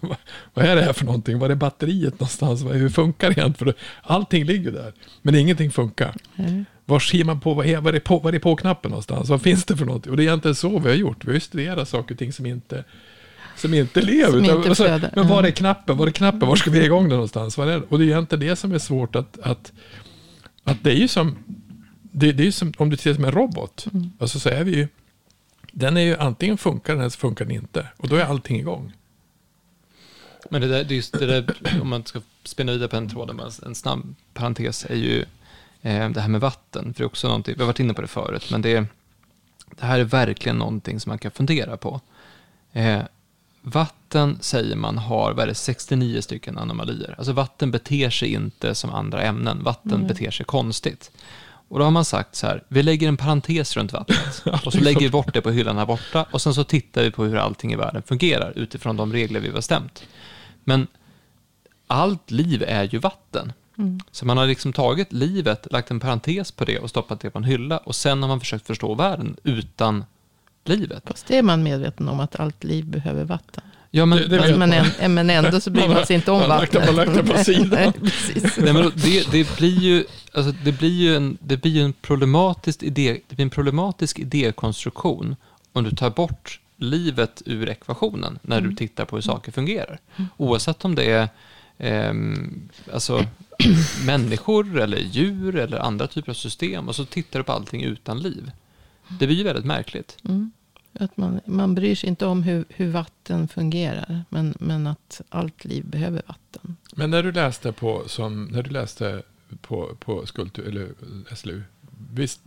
[0.54, 1.38] vad är det här för någonting?
[1.38, 2.62] Var är batteriet någonstans?
[2.64, 3.74] Hur funkar det egentligen?
[3.74, 6.14] För allting ligger där, men ingenting funkar.
[6.36, 6.64] Mm.
[6.88, 9.28] Var ser man på, vad är, vad är på, vad är på knappen någonstans?
[9.28, 10.10] Vad finns det för någonting?
[10.10, 11.24] Och det är egentligen så vi har gjort.
[11.24, 12.84] Vi har ju studerat saker och ting som inte,
[13.56, 14.30] som inte lever.
[14.30, 15.96] Som utan, inte så, men var är knappen?
[15.96, 16.48] Var är knappen?
[16.48, 17.58] Var ska vi igång den någonstans?
[17.58, 17.86] Var är det?
[17.88, 19.72] Och det är egentligen det som är svårt att, att,
[20.64, 21.36] att det är ju som,
[22.02, 23.86] det, det är som om du tittar som en robot.
[23.92, 24.10] Mm.
[24.18, 24.88] Alltså så är vi ju,
[25.72, 27.86] den är ju antingen funkar den eller så funkar den inte.
[27.96, 28.92] Och då är allting igång.
[30.50, 33.40] Men det där, det just det där, om man ska spinna vidare på den tråden,
[33.66, 35.24] en snabb parentes är ju
[35.86, 36.94] det här med vatten.
[36.94, 38.86] För det är också någonting, vi har varit inne på det förut, men det,
[39.76, 42.00] det här är verkligen någonting som man kan fundera på.
[42.72, 43.02] Eh,
[43.62, 47.14] vatten säger man har, vad är det, 69 stycken anomalier.
[47.18, 50.06] Alltså vatten beter sig inte som andra ämnen, vatten mm.
[50.06, 51.10] beter sig konstigt.
[51.68, 54.80] Och då har man sagt så här, vi lägger en parentes runt vattnet och så
[54.80, 57.36] lägger vi bort det på hyllan här borta och sen så tittar vi på hur
[57.36, 60.04] allting i världen fungerar utifrån de regler vi har bestämt.
[60.64, 60.86] Men
[61.86, 63.52] allt liv är ju vatten.
[63.78, 64.00] Mm.
[64.10, 67.38] Så man har liksom tagit livet, lagt en parentes på det och stoppat det på
[67.38, 70.04] en hylla och sen har man försökt förstå världen utan
[70.64, 71.02] livet.
[71.06, 73.64] Fast det är man medveten om att allt liv behöver vatten.
[73.90, 76.86] Ja, men, det, det men, men, men ändå så bryr man sig inte om vattnet.
[76.86, 77.92] Man lagt det på sidan.
[78.58, 82.82] Nej, men det, det, blir ju, alltså, det blir ju en, det blir en problematisk
[82.82, 85.36] idé, det blir en problematisk idékonstruktion
[85.72, 88.70] om du tar bort livet ur ekvationen när mm.
[88.70, 89.98] du tittar på hur saker fungerar.
[90.16, 90.28] Mm.
[90.36, 91.28] Oavsett om det är
[91.78, 92.14] eh,
[92.92, 93.24] alltså,
[94.06, 98.18] människor eller djur eller andra typer av system och så tittar du på allting utan
[98.18, 98.50] liv.
[99.18, 100.16] Det blir ju väldigt märkligt.
[100.24, 100.50] Mm.
[100.92, 105.64] Att man, man bryr sig inte om hur, hur vatten fungerar, men, men att allt
[105.64, 106.76] liv behöver vatten.
[106.92, 109.22] Men när du läste på, som, när du läste
[109.60, 110.88] på, på Skulptur, eller
[111.34, 111.62] SLU,
[112.12, 112.40] visst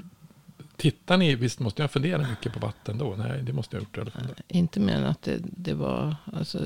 [0.80, 3.15] Tittar ni, visst måste jag fundera mycket på vatten då?
[3.17, 4.43] Nej, det måste jag ha gjort i alla fall.
[4.48, 6.60] Inte mer än att det, det var, alltså,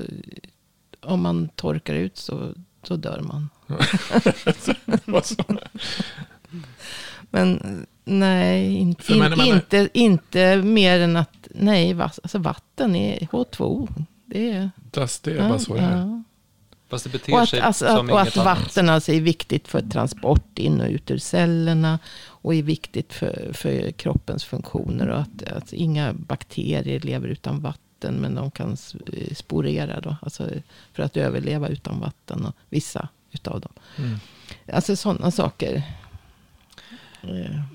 [1.00, 3.48] om man torkar ut så, så dör man.
[7.30, 14.04] Men nej, inte, in, menar, inte, inte mer än att, nej, alltså vatten är H2O.
[14.26, 14.70] Det är,
[15.22, 15.96] det är bara så det är.
[15.96, 16.22] Ja.
[16.88, 19.80] Fast det beter och att, sig alltså, som och att vatten alltså är viktigt för
[19.80, 21.98] transport in och ut ur cellerna.
[22.26, 25.08] Och är viktigt för, för kroppens funktioner.
[25.08, 28.14] Och att, att inga bakterier lever utan vatten.
[28.14, 28.76] Men de kan
[29.34, 30.16] sporera då.
[30.22, 30.48] Alltså
[30.92, 32.44] för att överleva utan vatten.
[32.44, 33.72] Och vissa utav dem.
[33.98, 34.18] Mm.
[34.72, 35.82] Alltså sådana saker.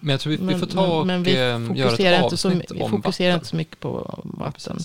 [0.02, 2.70] Men jag tror vi, vi får ta och men, men vi eh, göra ett avsnitt
[2.70, 4.80] så, Vi fokuserar inte så mycket på vatten.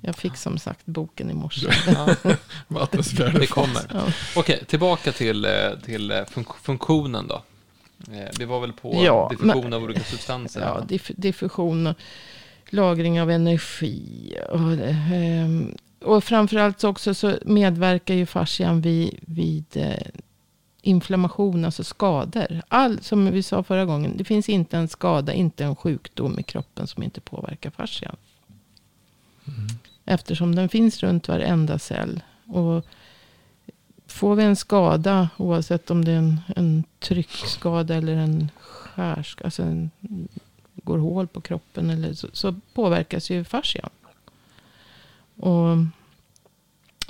[0.00, 1.66] Jag fick som sagt boken i morse.
[2.68, 2.88] Ja.
[3.38, 3.82] det kommer.
[3.94, 4.04] Ja.
[4.36, 5.50] Okej, tillbaka till, eh,
[5.84, 6.22] till eh,
[6.62, 7.42] funktionen då.
[8.12, 10.60] Eh, vi var väl på ja, diffusion men, av olika substanser.
[10.60, 11.96] Ja, diff diffusion och
[12.70, 14.34] lagring av energi.
[14.50, 14.72] Och,
[15.12, 19.96] ehm, och framförallt också så medverkar ju fascian vid, vid
[20.84, 22.62] inflammation, alltså skador.
[22.68, 26.42] All, som vi sa förra gången, det finns inte en skada, inte en sjukdom i
[26.42, 28.16] kroppen som inte påverkar fascian.
[29.48, 29.68] Mm.
[30.04, 32.22] Eftersom den finns runt varenda cell.
[32.46, 32.86] Och
[34.06, 39.62] får vi en skada, oavsett om det är en, en tryckskada eller en skärskada, alltså
[39.62, 39.90] en,
[40.74, 43.90] går hål på kroppen, eller så, så påverkas ju fascian.
[45.36, 45.76] Och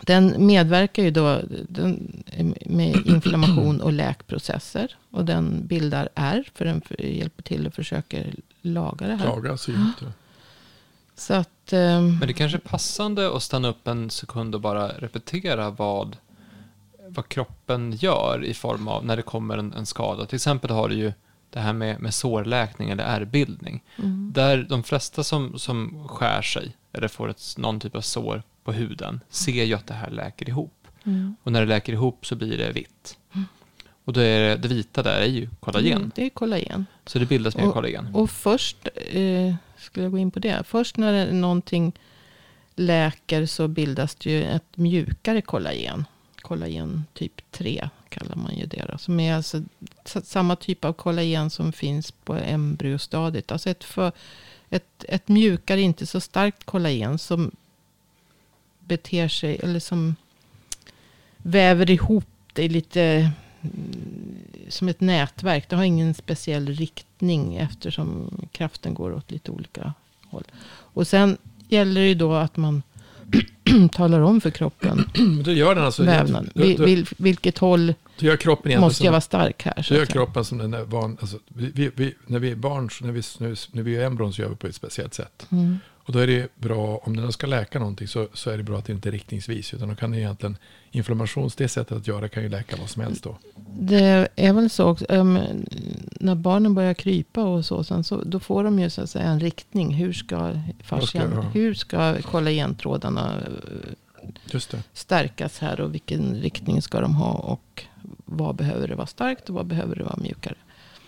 [0.02, 2.22] den medverkar ju då den,
[2.66, 4.96] med inflammation och läkprocesser.
[5.10, 9.26] Och den bildar R, för den hjälper till och försöker laga det här.
[9.26, 10.12] Laga symptom.
[11.16, 12.18] Så att, um...
[12.18, 16.16] Men det kanske är passande att stanna upp en sekund och bara repetera vad,
[17.08, 20.26] vad kroppen gör i form av när det kommer en, en skada.
[20.26, 21.12] Till exempel har du ju
[21.50, 23.82] det här med, med sårläkning eller ärrbildning.
[23.96, 24.32] Mm.
[24.34, 28.72] Där de flesta som, som skär sig eller får ett, någon typ av sår på
[28.72, 30.88] huden ser ju att det här läker ihop.
[31.04, 31.37] Mm.
[31.42, 33.18] Och när det läker ihop så blir det vitt.
[34.04, 35.96] Och då är det, det vita där är ju kollagen.
[35.96, 36.87] Mm, det är kollagen.
[37.07, 38.14] Så det bildas mer kollagen.
[38.14, 40.62] Och först, eh, skulle jag gå in på det.
[40.66, 41.92] Först när det, någonting
[42.74, 46.04] läker så bildas det ju ett mjukare kollagen.
[46.37, 48.85] Kollagen typ 3 kallar man ju det.
[48.92, 49.62] Då, som är alltså
[50.04, 53.52] samma typ av kollagen som finns på embryostadiet.
[53.52, 54.12] Alltså ett, för,
[54.74, 57.50] ett, ett mjukare, inte så starkt kollagen som
[58.80, 60.16] beter sig, eller som
[61.37, 65.68] väver ihop det lite mm, som ett nätverk.
[65.68, 69.94] Det har ingen speciell riktning eftersom kraften går åt lite olika
[70.30, 70.44] håll.
[70.66, 71.37] Och sen
[71.68, 72.82] gäller det ju då att man
[73.92, 75.10] talar om för kroppen,
[75.44, 76.02] Då gör den alltså...
[76.02, 79.62] vävnaden, Då, vil, då, vil, vilket håll då gör kroppen måste som, jag vara stark
[79.64, 79.82] här.
[79.82, 81.18] så då gör kroppen som den är van...
[81.20, 83.22] Alltså, vi, vi, vi, när vi är barn, när vi,
[83.72, 85.46] när vi, är embryon så gör vi på ett speciellt sätt.
[85.50, 85.78] Mm.
[86.06, 88.78] Och då är det bra, om den ska läka någonting så, så är det bra
[88.78, 89.74] att det inte är riktningsvis.
[89.74, 90.56] Utan då kan det egentligen,
[90.90, 93.38] inflammations, det sättet att göra kan ju läka vad som helst då.
[93.78, 95.38] Det är väl så också, um,
[96.24, 99.24] när barnen börjar krypa och så, sen så, då får de ju så att säga
[99.24, 99.94] en riktning.
[99.94, 100.52] Hur ska
[100.84, 101.40] fascian, ja.
[101.40, 103.92] hur ska kollagentrådarna eh,
[104.44, 104.82] Just det.
[104.92, 107.84] stärkas här och vilken riktning ska de ha och
[108.24, 110.54] vad behöver det vara starkt och vad behöver det vara mjukare.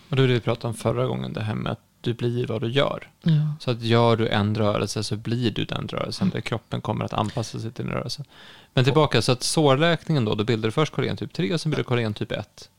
[0.09, 2.71] Och det vi pratade om förra gången, det här med att du blir vad du
[2.71, 3.09] gör.
[3.23, 3.55] Ja.
[3.59, 7.13] Så att gör du en rörelse så blir du den rörelsen, där kroppen kommer att
[7.13, 8.25] anpassa sig till den rörelsen.
[8.73, 11.69] Men tillbaka, så att sårläkningen då, då bildar du först kollagen typ 3 och sen
[11.69, 12.69] bildar du kollagen typ 1.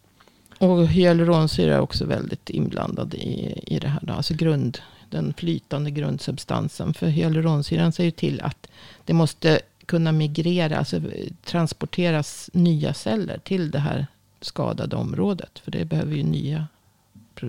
[0.59, 4.01] Och hyaluronsyra är också väldigt inblandad i, i det här.
[4.03, 4.13] Då.
[4.13, 4.79] Alltså grund,
[5.11, 6.95] den flytande grundsubstansen.
[6.95, 8.67] För hyaluronsyran säger till att
[9.05, 11.01] det måste kunna migrera, alltså
[11.45, 14.07] transporteras nya celler till det här
[14.41, 15.59] skadade området.
[15.59, 16.67] För det behöver ju nya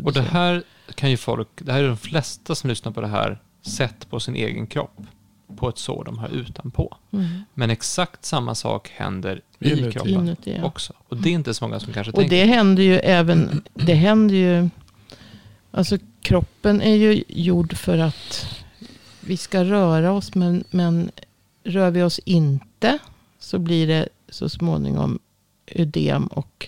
[0.03, 0.63] Och det här
[0.95, 4.19] kan ju folk, det här är de flesta som lyssnar på det här, sett på
[4.19, 4.97] sin egen kropp.
[5.55, 6.97] På ett sår de har utanpå.
[7.11, 7.27] Mm.
[7.53, 9.91] Men exakt samma sak händer i Inuti.
[9.91, 10.63] kroppen Inuti, ja.
[10.63, 10.93] också.
[11.07, 12.35] Och det är inte så många som kanske Och tänker.
[12.35, 14.69] det händer ju även, det händer ju,
[15.71, 18.45] alltså kroppen är ju gjord för att
[19.19, 21.11] vi ska röra oss, men, men
[21.63, 22.97] rör vi oss inte
[23.39, 25.19] så blir det så småningom
[25.67, 26.67] ödem och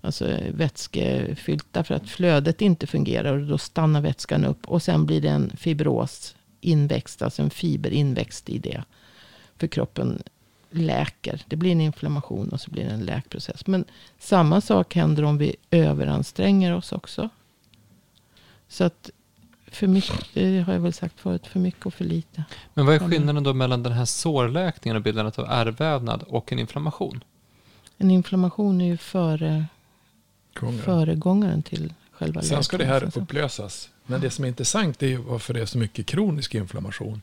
[0.00, 1.66] alltså vätskefyllt.
[1.70, 4.68] Därför att flödet inte fungerar och då stannar vätskan upp.
[4.68, 8.84] Och sen blir det en fibros inväxt, alltså en fiber inväxt i det.
[9.56, 10.22] För kroppen
[10.70, 11.42] läker.
[11.46, 13.66] Det blir en inflammation och så blir det en läkprocess.
[13.66, 13.84] Men
[14.18, 17.28] samma sak händer om vi överanstränger oss också.
[18.68, 19.10] Så att
[19.66, 22.44] för mycket, det har jag väl sagt förut, för mycket och för lite.
[22.74, 26.58] Men vad är skillnaden då mellan den här sårläkningen och bildandet av ärrvävnad och en
[26.58, 27.24] inflammation?
[27.98, 29.66] En inflammation är ju före,
[30.84, 33.90] föregångaren till själva Sen ska det här läkningen, upplösas.
[34.06, 37.22] Men det som är intressant är varför det är så mycket kronisk inflammation.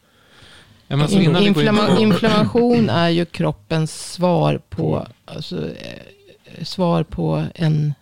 [0.87, 7.93] Ja, alltså inflamma, på- inflammation är ju kroppens svar på, alltså, eh, svar på en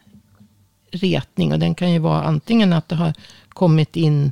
[0.91, 1.53] retning.
[1.53, 3.13] Och den kan ju vara antingen att det har
[3.49, 4.31] kommit in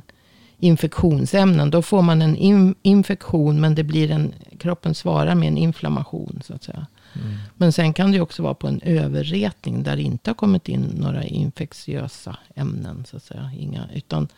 [0.58, 1.70] infektionsämnen.
[1.70, 6.42] Då får man en in, infektion men det blir en, kroppen svarar med en inflammation.
[6.46, 6.86] så att säga.
[7.22, 7.36] Mm.
[7.56, 10.80] Men sen kan det också vara på en överretning där det inte har kommit in
[10.80, 13.04] några infektiösa ämnen.
[13.10, 13.50] Så att säga.
[13.58, 14.28] Inga, utan,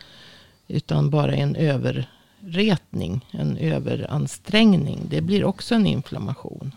[0.67, 4.99] utan bara en överretning, en överansträngning.
[5.09, 6.71] Det blir också en inflammation.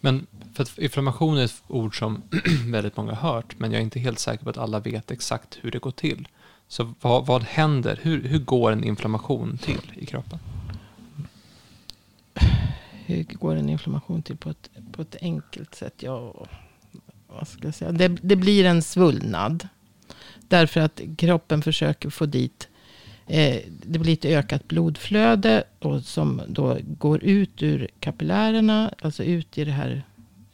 [0.00, 2.22] Men för att inflammation är ett ord som
[2.72, 5.58] väldigt många har hört, men jag är inte helt säker på att alla vet exakt
[5.60, 6.28] hur det går till.
[6.68, 7.98] Så vad, vad händer?
[8.02, 10.38] Hur, hur går en inflammation till i kroppen?
[13.08, 15.94] Hur går en inflammation till på ett, på ett enkelt sätt?
[15.98, 16.46] Ja,
[17.26, 17.92] vad ska jag säga?
[17.92, 19.68] Det, det blir en svullnad.
[20.48, 22.68] Därför att kroppen försöker få dit
[23.26, 29.58] eh, det blir ett ökat blodflöde och som då går ut ur kapillärerna, alltså ut
[29.58, 30.02] i det här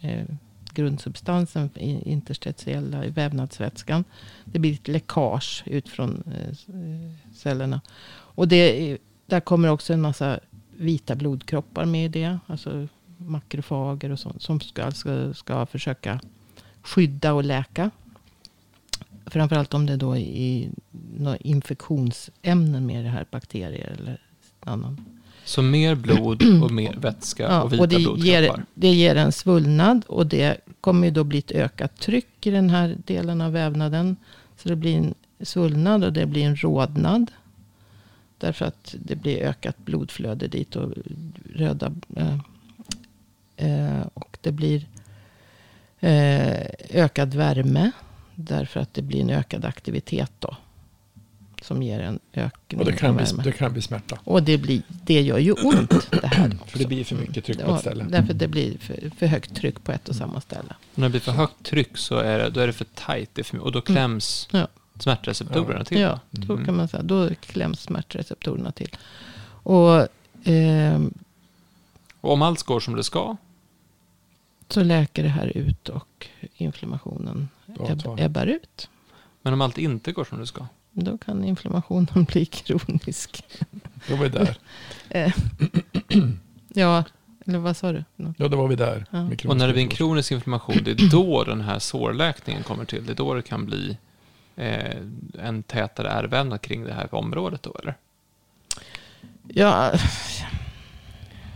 [0.00, 0.24] eh,
[0.72, 1.70] grundsubstansen,
[2.04, 4.04] interstitiella i vävnadsvätskan.
[4.44, 7.80] Det blir ett läckage ut från eh, eh cellerna.
[8.10, 10.40] Och det, där kommer också en massa
[10.76, 12.38] vita blodkroppar med i det.
[12.46, 14.42] Alltså makrofager och sånt.
[14.42, 16.20] Som ska, ska, ska försöka
[16.82, 17.90] skydda och läka.
[19.26, 20.70] Framförallt om det då är i
[21.18, 23.26] några infektionsämnen med det här.
[23.30, 24.20] Bakterier eller
[24.60, 25.04] annan.
[25.44, 28.26] Så mer blod och mer vätska Ja, och vita och det blodkroppar.
[28.26, 30.04] ger, det ger en svullnad.
[30.06, 34.16] Och det kommer ju då bli ett ökat tryck i den här delen av vävnaden.
[34.56, 37.30] Så det blir en svullnad och det blir en rodnad.
[38.44, 40.92] Därför att det blir ökat blodflöde dit och
[41.54, 41.92] röda.
[42.16, 42.38] Eh,
[43.57, 44.87] eh, och det blir
[46.00, 47.90] eh, ökad värme.
[48.35, 50.57] Därför att det blir en ökad aktivitet då.
[51.62, 53.42] som ger en ökning Och det kan, av bli, värme.
[53.42, 54.18] det kan bli smärta.
[54.24, 56.59] Och det, blir, det gör ju ont det här.
[56.66, 58.07] För det blir för mycket tryck på ett ställe.
[58.09, 60.74] Därför det blir för, för högt tryck på ett och samma ställe.
[60.94, 63.42] När det blir för högt tryck så är det, då är det för tajt det
[63.42, 64.68] är för, och då kläms Ja.
[64.98, 66.00] Smärtreceptorerna till.
[66.00, 66.64] Ja, då Mm.
[66.66, 67.02] kan man säga.
[67.02, 68.96] Då kläms smärtreceptorerna till.
[69.62, 70.09] Och
[70.44, 71.14] ehm,
[72.20, 73.37] Och om allt går som det ska,
[74.68, 76.26] så läker det här ut och
[76.57, 77.48] inflammationen
[78.18, 78.88] ebbar ut.
[79.42, 80.66] men om allt inte går som det ska.
[80.90, 83.44] Då kan inflammationen bli kronisk.
[84.09, 84.59] Då var vi där.
[85.09, 85.33] Eh,
[86.68, 87.04] ja,
[87.46, 88.04] eller vad sa du?
[88.16, 89.07] Nå- Ja, då var vi där.
[89.11, 89.28] Ja.
[89.48, 92.85] Och när det blir en kronisk kronisk inflammation, det är då den här sårläkningen kommer
[92.85, 93.07] till.
[93.07, 93.96] Det är då det kan bli
[94.56, 94.96] eh,
[95.38, 97.94] en tätare ärrvävnad kring det här området då, eller?
[99.48, 99.92] Ja,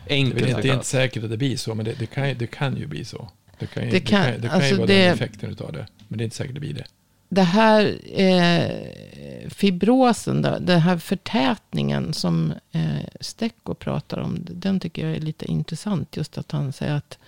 [0.07, 2.07] Det är Enkelt inte, det är inte säkert att det blir så, men det, det,
[2.07, 3.29] kan, ju- det kan ju bli så.
[3.59, 5.51] Det kan ju, Det det kan- kan, det kan, alltså ju vara det- den effekten
[5.51, 5.87] utav det.
[6.09, 6.85] Men det är inte säkert det blir det.
[7.29, 12.83] det här eh, fibrosen, då, den här förtätningen som eh,
[13.21, 14.39] Stecco pratar om.
[14.41, 16.17] Den tycker jag är lite intressant.
[16.17, 17.19] Just att han säger att,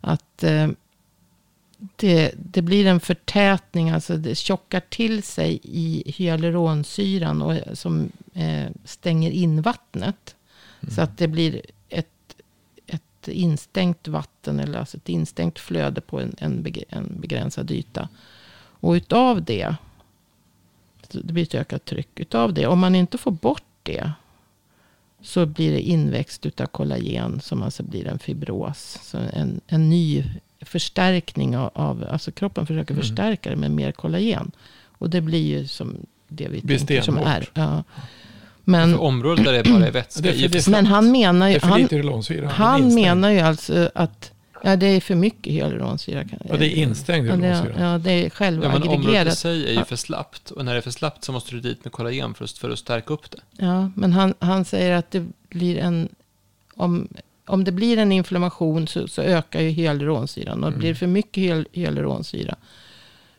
[0.00, 0.68] att eh,
[1.78, 3.90] det, det blir en förtätning.
[3.90, 7.42] Alltså det tjockar till sig i hyaluronsyran.
[7.42, 10.36] Och, som eh, stänger in vattnet.
[10.80, 10.94] Mm.
[10.94, 12.36] Så att det blir ett,
[12.86, 14.60] ett instängt vatten.
[14.60, 18.08] Eller alltså ett instängt flöde på en, en, en begränsad yta.
[18.80, 19.76] Och utav det,
[21.08, 22.20] det blir ett ökat tryck.
[22.20, 24.12] Utav det, om man inte får bort det.
[25.20, 27.40] Så blir det inväxt utav kollagen.
[27.40, 28.98] Som alltså blir en fibros.
[29.02, 30.24] Så en, en ny
[30.60, 33.02] förstärkning av, av, alltså kroppen försöker Mm.
[33.02, 34.50] förstärka det med mer kollagen.
[34.98, 35.96] Och det blir ju som
[36.28, 37.48] det vi Blir tänker som är.
[37.54, 37.84] Ja.
[38.64, 41.58] Men, För området där det bara är vätska Det är för men han menar ju,
[41.62, 41.80] han, han
[42.82, 42.94] instängd.
[42.94, 44.32] menar ju alltså att
[44.64, 46.24] ja, det är för mycket hyaluronsyra.
[46.48, 47.74] Ja, det är instängd Ja, det, hyalonsyra.
[47.92, 48.88] ja, det är Ja, men självaggregerat.
[48.98, 49.84] området i sig är ju Ja.
[49.84, 50.50] för slappt.
[50.50, 52.70] Och när det är för slappt så måste du dit med kollagen för att, för
[52.70, 53.38] att stärka upp det.
[53.64, 56.08] Ja, men han, han säger att det blir en...
[56.74, 57.08] Om,
[57.48, 60.62] om det blir en inflammation så, så ökar ju hyaluronsyran.
[60.64, 60.78] Och Mm.
[60.78, 62.54] blir det för mycket hyal, hyaluronsyra.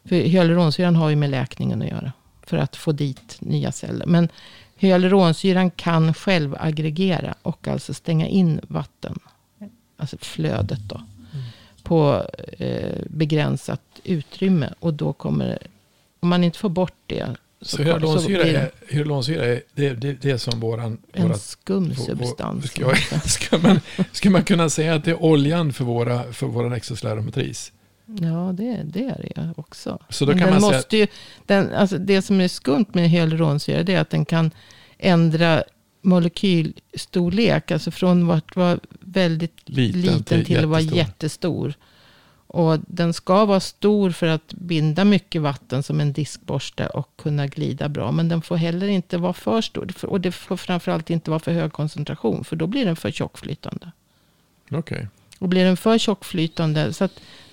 [0.05, 2.11] För hyaluronsyran har ju med läkningen att göra.
[2.43, 4.05] För att få dit nya celler.
[4.05, 4.29] Men
[4.75, 7.35] hyaluronsyran kan själv aggregera.
[7.41, 9.19] Och alltså stänga in vatten.
[9.97, 11.01] Alltså flödet då.
[11.83, 12.25] På
[12.57, 14.73] eh, begränsat utrymme.
[14.79, 15.57] Och då kommer...
[16.19, 17.35] Om man inte får bort det.
[17.61, 20.97] Så hyalonsyra det är, hyalonsyra är, det, det, det är som våran...
[21.13, 22.65] en vårat- skum vår- substans.
[22.65, 23.79] Ska, jag- ska, man,
[24.11, 27.71] ska man kunna säga att det är oljan för våra, för våran exosklerometris?
[28.21, 29.99] Ja, det, det är det också.
[30.09, 30.73] Så då Men kan man säga...
[30.77, 31.07] måste ju,
[31.45, 34.51] den, alltså det som är skumt med hyaluronsyra det är att den kan
[34.97, 35.63] ändra
[36.01, 37.71] molekylstorlek.
[37.71, 41.73] Alltså från att vara väldigt Liten liten, till till, att vara jättestor.
[42.51, 47.47] Och den ska vara stor för att binda mycket vatten som en diskborste och kunna
[47.47, 48.11] glida bra.
[48.11, 49.91] Men den får heller inte vara för stor.
[50.03, 52.43] Och det får framförallt inte vara för hög koncentration.
[52.43, 53.91] För då blir den för tjockflytande.
[54.71, 55.07] Okej.
[55.39, 56.93] Och blir den för tjockflytande.
[56.93, 57.09] Så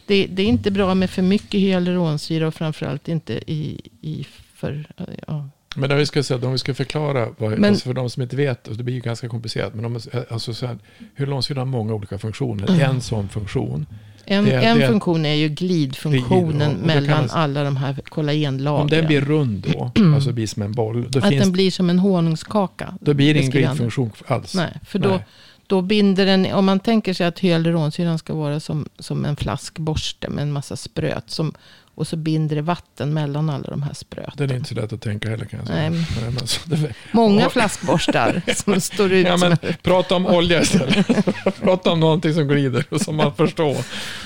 [0.07, 2.49] det, det är inte bra med för mycket hyaluronsyra.
[2.49, 4.87] Och framförallt inte i, i för...
[5.27, 5.49] Ja.
[5.77, 8.23] Men om vi ska, säga, om vi ska förklara, vad, Men- alltså för de som
[8.23, 10.79] inte vet, det blir ju ganska komplicerat, men om, alltså, så här,
[11.15, 12.71] hyalonsyra har många olika funktioner.
[12.71, 12.91] Mm.
[12.91, 13.87] En sån funktion,
[14.29, 18.83] En, Det- en det- funktion är ju glidfunktionen Glid, mellan man- alla de här kollagenlagren.
[18.83, 21.71] om den blir rund då, alltså blir som en boll, då, att finns, den blir
[21.71, 22.95] som en honungskaka.
[23.01, 24.55] då blir det ingen glidfunktion alls.
[24.55, 25.25] Nej, för då, Nej.
[25.67, 30.29] då binder den, om man tänker sig att hyaluronsyran ska vara som, som en flaskborste
[30.31, 31.31] med en massa spröt.
[31.31, 31.55] Som,
[31.97, 34.33] och så binder det vatten mellan alla de här spröten.
[34.37, 35.91] Den är inte så lätt att tänka heller kan jag säga.
[35.91, 36.07] Nej.
[36.25, 39.27] Men alltså, det, Många flaskborstar som står ut.
[39.27, 41.07] ja, men, en- prata om olja istället.
[41.63, 43.77] prata om någonting som glider och som man förstår.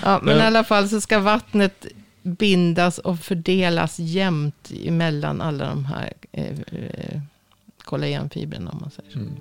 [0.05, 1.87] Ja, men i Men- alla fall så ska vattnet
[2.23, 7.21] bindas och fördelas jämnt mellan alla de här eh, eh,
[7.85, 9.19] kollagenfibrerna om man säger så.
[9.19, 9.33] Mm.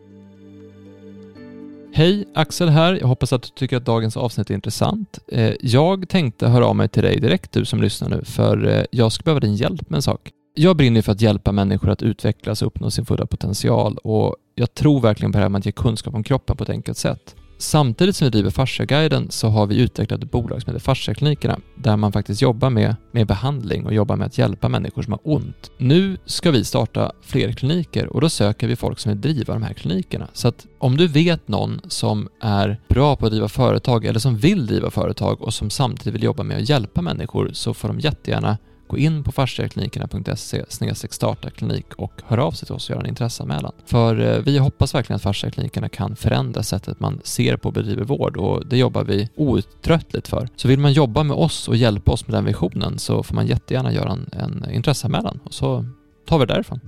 [1.91, 2.93] Hej, Axel här.
[3.02, 5.19] Jag hoppas att du tycker att dagens avsnitt är intressant.
[5.28, 8.84] Eh, jag tänkte höra av mig till dig direkt, du som lyssnar nu, för eh,
[8.91, 10.32] jag skulle behöva din hjälp med en sak.
[10.54, 14.73] Jag brinner för att hjälpa människor att utvecklas och uppnå sin fulla potential och jag
[14.73, 17.36] tror verkligen på det här med att ge kunskap om kroppen på ett enkelt sätt.
[17.62, 21.98] Samtidigt som vi driver Fasciaguiden så har vi utvecklat ett bolag som heter Fasciaklinikerna där
[21.98, 25.71] man faktiskt jobbar med, med behandling och jobbar med att hjälpa människor som har ont.
[25.77, 29.63] Nu ska vi starta fler kliniker och då söker vi folk som vill driva de
[29.63, 30.27] här klinikerna.
[30.33, 34.38] Så att om du vet någon som är bra på att driva företag eller som
[34.38, 38.00] vill driva företag och som samtidigt vill jobba med att hjälpa människor så får de
[38.00, 38.58] jättegärna
[38.90, 40.65] gå in på fasciaklinikerna.se
[41.10, 43.71] starta klinik och hör av sig till oss och göra en intresseanmälan.
[43.85, 48.04] För eh, vi hoppas verkligen att fasciaklinikerna kan förändra sättet man ser på och bedriver
[48.04, 50.50] vård och det jobbar vi outtröttligt för.
[50.56, 53.48] Så vill man jobba med oss och hjälpa oss med den visionen så får man
[53.48, 55.85] jättegärna göra en, en intresseanmälan och så
[56.25, 56.79] tar vi det därifrån.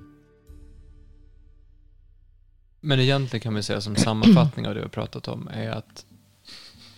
[2.79, 6.05] Men egentligen kan vi säga som sammanfattning av det vi har pratat om är att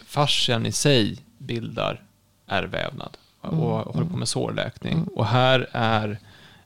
[0.06, 2.04] fascian i sig bildar
[2.48, 4.94] ärrvävnad och Mm, håller på med sårläkning.
[4.94, 5.08] Mm.
[5.08, 6.20] Och här är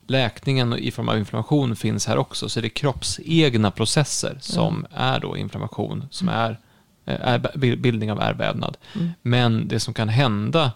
[0.07, 5.19] läkningen i form av inflammation finns här också, så det är kroppsegna processer som är
[5.19, 6.59] då inflammation, som är,
[7.05, 8.77] eh, är bildning av ärrvävnad.
[8.95, 9.09] Mm.
[9.21, 10.71] Men det som kan hända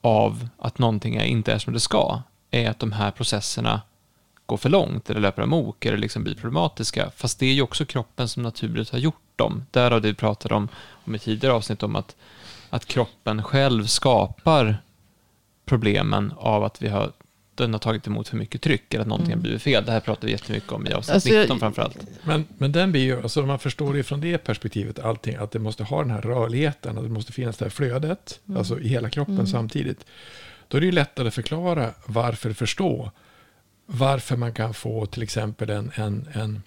[0.00, 3.80] av att någonting inte är som det ska, är att de här processerna
[4.46, 7.10] går för långt eller löper amok eller liksom blir problematiska.
[7.16, 9.66] Fast det är ju också kroppen som naturligt har gjort dem.
[9.70, 10.68] Därav det vi pratade om,
[11.04, 12.16] om i tidigare avsnitt om att,
[12.70, 14.78] att kroppen själv skapar
[15.66, 17.12] problemen av att vi har
[17.54, 19.84] den har tagit emot för mycket tryck eller att någonting har blivit fel.
[19.84, 21.98] Det här pratar vi jättemycket om i avsnitt Alltså, 19 framförallt.
[22.24, 25.58] Men, men den blir ju, alltså man förstår det från det perspektivet, allting, att det
[25.58, 29.10] måste ha den här rörligheten, att det måste finnas det här flödet, alltså i hela
[29.10, 30.06] kroppen samtidigt.
[30.68, 33.10] Då är det ju lättare att förklara varför förstå
[33.86, 36.62] varför man kan få till exempel en, en, en,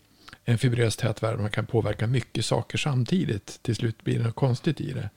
[0.45, 3.59] en fibrös tätväv, man kan påverka mycket saker samtidigt.
[3.61, 5.09] Till slut blir det något konstigt i det.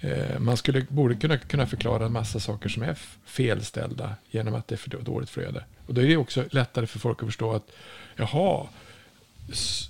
[0.00, 4.68] Eh, man skulle, borde kunna, kunna förklara en massa saker som är felställda genom att
[4.68, 5.64] det är för dåligt flöde.
[5.86, 7.70] Och då är det också lättare för folk att förstå att
[8.16, 8.66] jaha,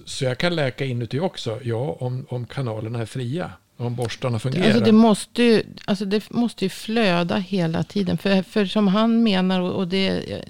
[0.05, 1.61] så jag kan läka inuti också?
[1.63, 3.53] Ja, om, om kanalerna är fria.
[3.77, 4.65] Om borstarna fungerar.
[4.65, 8.19] Alltså det, måste ju, alltså det måste ju flöda hela tiden.
[8.19, 10.43] För, för som han menar, och och det...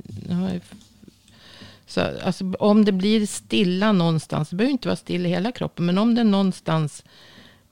[1.87, 5.87] Så, alltså, om det blir stilla någonstans, det behöver inte vara stilla i hela kroppen,
[5.87, 7.05] men om det någonstans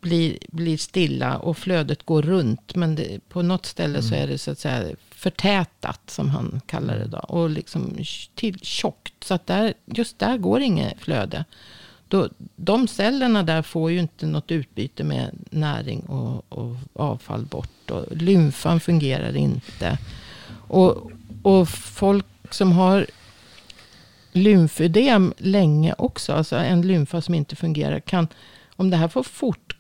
[0.07, 4.39] blir, blir stilla och flödet går runt, men det, på något ställe så är det
[4.39, 7.97] så att säga förtätat, som han kallar det då, och liksom
[8.35, 9.25] till tjockt.
[9.25, 11.45] Så att där, just där går inget flöde.
[12.09, 17.91] Då, de cellerna där får ju inte något utbyte med näring och, och avfall bort.
[17.91, 19.99] Och lymfan fungerar inte.
[20.69, 21.11] Och,
[21.43, 23.07] och folk som har
[24.33, 28.29] lymfödem länge också, alltså en lymfa som inte fungerar, kan,
[28.77, 29.23] om det här får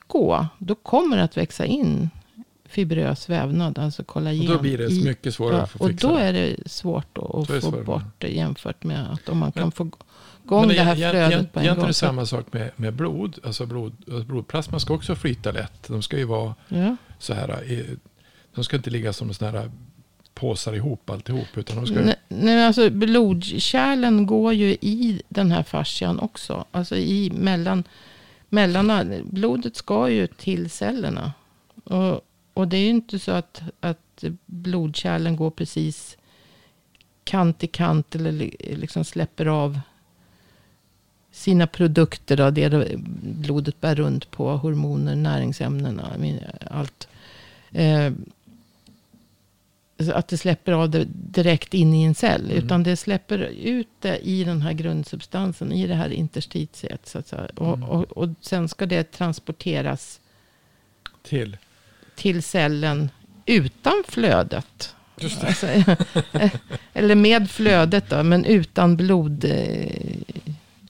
[0.08, 2.10] fortgå, då kommer det att växa in
[2.68, 4.40] fibrös vävnad, alltså kollagen.
[4.48, 6.22] och då blir det i- mycket svårare Ja, att få och fixa då det.
[6.22, 7.84] är det svårt att, Då är det få svårare.
[7.84, 9.90] bort det jämfört med att om man Men- kan få
[10.44, 11.86] igång det här flödet egent- på en Egentligen är gång.
[11.86, 13.38] det samma sak med, med blod.
[13.44, 15.88] Alltså blod, alltså blodplasma ska också flyta lätt.
[15.88, 16.96] De ska ju vara Ja.
[17.18, 17.48] så här.
[17.72, 17.78] eh,
[18.54, 19.70] De ska inte ligga som sådana här
[20.34, 21.46] påsar ihop alltihop.
[21.54, 26.64] Utan de ska, Nej, nej, alltså blodkärlen går ju i den här fascian också.
[26.72, 27.84] Alltså i mellan,
[28.48, 31.32] mellan blodet ska ju till cellerna.
[31.84, 32.20] Och,
[32.54, 36.16] och det är ju inte så att, att blodkärlen går precis
[37.24, 38.32] kant i kant eller
[38.76, 39.80] liksom släpper av
[41.30, 42.36] sina produkter.
[42.36, 46.00] Då, det blodet bär runt på, hormoner, näringsämnen,
[46.70, 47.08] allt.
[47.70, 48.12] Eh,
[50.14, 52.44] att det släpper av det direkt in i en cell.
[52.50, 52.64] Mm.
[52.64, 57.08] Utan det släpper ut det i den här grundsubstansen, i det här interstitiet.
[57.08, 57.46] Så att säga.
[57.56, 57.88] Och, Mm.
[57.88, 60.20] och, och sen ska det transporteras
[61.22, 61.56] till.
[62.16, 63.10] till cellen
[63.46, 64.94] utan flödet.
[65.22, 65.66] Alltså,
[66.94, 70.16] eller med flödet då, men utan blod, eh,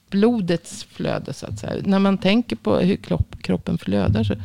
[0.09, 1.81] blodets flöde så att säga.
[1.85, 4.35] När man tänker på hur kropp, kroppen flödar så,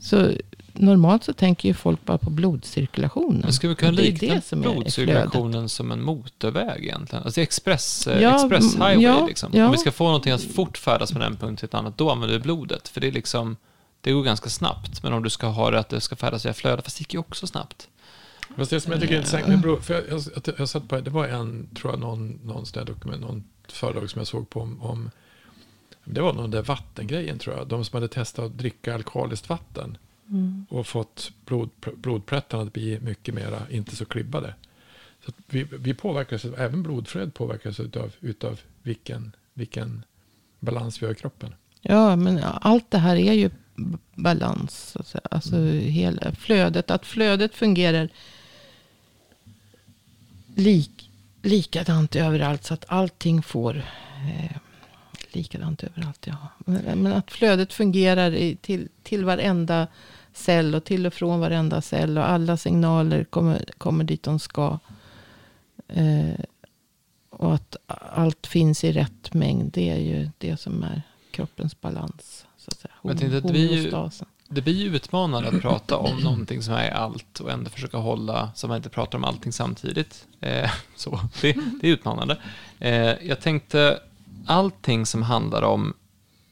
[0.00, 0.32] så
[0.78, 3.40] normalt så tänker ju folk bara på blodcirkulationen.
[3.40, 4.82] Men skulle vi kunna likna det som är flödet.
[4.82, 7.24] blodcirkulationen som en motorväg egentligen?
[7.24, 9.50] Alltså express, eh, Ja, express mm, highway ja, liksom.
[9.54, 9.66] ja.
[9.66, 12.10] Om vi ska få någonting att fort färdas från en punkt till ett annat, då
[12.10, 12.88] använder vi blodet.
[12.88, 13.56] För det är liksom,
[14.00, 15.02] det går ganska snabbt.
[15.02, 17.14] Men om du ska ha det att det ska färdas via flöde, fast det gick
[17.14, 17.88] ju också snabbt.
[18.56, 20.88] Fast det som jag tycker är intressant med blod, för jag, jag, jag, jag satt
[20.88, 24.60] på, det var en, tror jag, någon, någon dokument, någon föredrag som jag såg på
[24.60, 25.10] om, om
[26.04, 27.68] det var någon där vattengrejen tror jag.
[27.68, 29.98] De som hade testat att dricka alkaliskt vatten
[30.30, 30.66] Mm.
[30.68, 34.54] och fått blod, blodplättarna att bli mycket mera, inte så klibbade.
[35.26, 40.04] Så vi, vi påverkas, även blodflödet påverkas utav, utav vilken, vilken
[40.60, 41.54] balans vi har i kroppen.
[41.80, 43.50] Ja, men allt det här är ju
[44.14, 44.90] balans.
[44.90, 45.22] Så att säga.
[45.30, 46.90] Alltså hela flödet.
[46.90, 48.08] Att flödet fungerar
[50.56, 51.10] lik,
[51.42, 52.64] likadant överallt.
[52.64, 54.56] Så att allting får eh,
[55.32, 56.26] likadant överallt.
[56.26, 56.36] Ja.
[56.58, 59.86] Men, men att flödet fungerar i, till, till varenda
[60.32, 62.18] cell och till och från varenda cell.
[62.18, 64.78] Och alla signaler kommer, kommer dit de ska.
[65.88, 66.40] Eh,
[67.30, 67.76] och att
[68.14, 69.72] allt finns i rätt mängd.
[69.72, 72.46] Det är ju det som är kroppens balans.
[72.56, 72.94] Så att säga.
[73.02, 73.92] Men jag att vi.
[74.50, 78.50] Det blir ju utmanande att prata om någonting som är allt och ändå försöka hålla
[78.54, 80.26] så man inte pratar om allting samtidigt.
[80.40, 82.38] Eh, så, det, det är utmanande.
[82.78, 82.92] Eh,
[83.28, 84.00] jag tänkte
[84.46, 85.94] allting som handlar om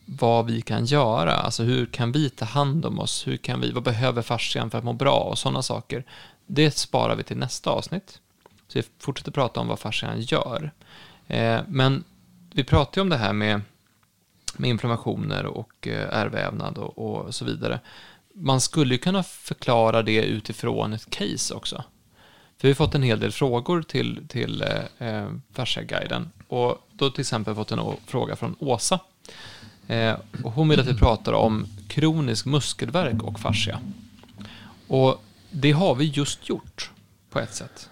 [0.06, 3.72] vad vi kan göra, alltså hur kan vi ta hand om oss, hur kan vi,
[3.72, 6.04] vad behöver fascian för att må bra och sådana saker.
[6.46, 8.20] Det sparar vi till nästa avsnitt.
[8.68, 10.70] Så vi fortsätter prata om vad fascian gör.
[11.26, 12.04] Eh, men
[12.52, 13.60] vi pratar ju om det här med
[14.58, 17.80] med inflammationer och eh, ärrvävnad och, och så vidare.
[18.34, 21.84] Man skulle ju kunna förklara det utifrån ett case också.
[22.58, 26.30] För vi har fått en hel del frågor till, till eh, eh Fascia-guiden.
[26.48, 29.00] Och då till exempel fått en fråga från Åsa.
[29.88, 33.80] Eh, och hon vill att vi pratar om kronisk muskelvärk och fascia.
[34.88, 36.90] Och det har vi just gjort
[37.30, 37.90] på ett sätt.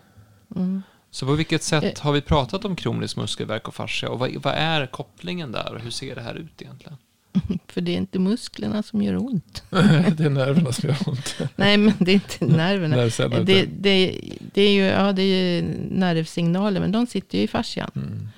[0.57, 0.83] Mm.
[1.11, 2.05] Så på vilket sätt eh.
[2.05, 5.81] har vi pratat om kronisk muskelvärk och fascia och vad, vad är kopplingen där och
[5.81, 6.97] hur ser det här ut egentligen?
[7.67, 9.63] För det är inte musklerna som gör ont.
[10.17, 11.37] det är nerverna som gör ont.
[11.57, 12.97] Nej, men det är inte nerverna.
[13.45, 14.21] det, det,
[14.55, 17.91] det, är ju ja, det är nervsignaler, men de sitter ju i fascian.
[17.95, 18.29] Mm.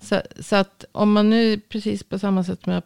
[0.00, 2.82] Så, så, att om man nu, precis på samma sätt som jag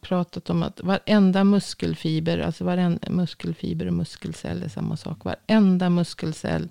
[0.00, 5.24] pratat om att varenda muskelfiber, alltså varenda muskelfiber och muskelcell är samma sak.
[5.24, 6.68] Varenda muskelcell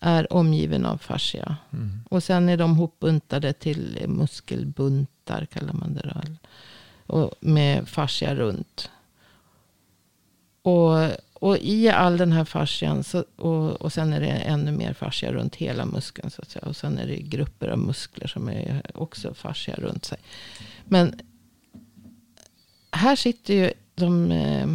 [0.00, 1.56] är omgiven av fascia.
[1.72, 2.00] Mm.
[2.08, 6.36] Och sen är de hopbuntade till muskelbuntar, kallar man det då.
[7.14, 8.90] Och med fascia runt.
[10.62, 14.92] Och, och i all den här fascian, så, och, och sen är det ännu mer
[14.92, 16.30] fascia runt hela muskeln.
[16.30, 16.66] Så att säga.
[16.66, 20.18] Och sen är det grupper av muskler som är också fascia runt sig.
[20.84, 21.20] Men
[22.92, 24.66] här sitter ju de, eh,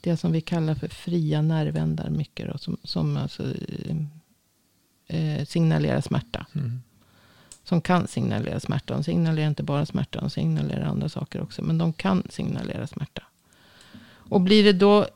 [0.00, 2.48] det som vi kallar för fria nervändar mycket.
[2.52, 3.42] Då, som, som alltså,
[5.06, 6.46] eh, signalerar smärta.
[6.54, 6.82] Mm.
[7.64, 8.94] Som kan signalera smärta.
[8.94, 11.62] De signalerar inte bara smärta, de signalerar andra saker också.
[11.62, 13.22] Men de kan signalera smärta.
[14.04, 15.06] Och blir det då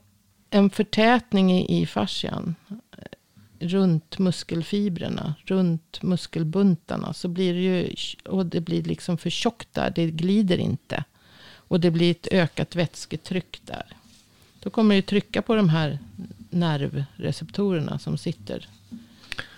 [0.50, 2.76] en förtätning i, i fascian eh,
[3.58, 7.12] runt muskelfibrerna, runt muskelbuntarna.
[7.12, 11.04] Så blir det ju, och det blir liksom för tjockt där, det glider inte.
[11.68, 13.86] Och det blir ett ökat vätsketryck där.
[14.60, 15.98] Då kommer det trycka på de här
[16.50, 18.68] nervreceptorerna som sitter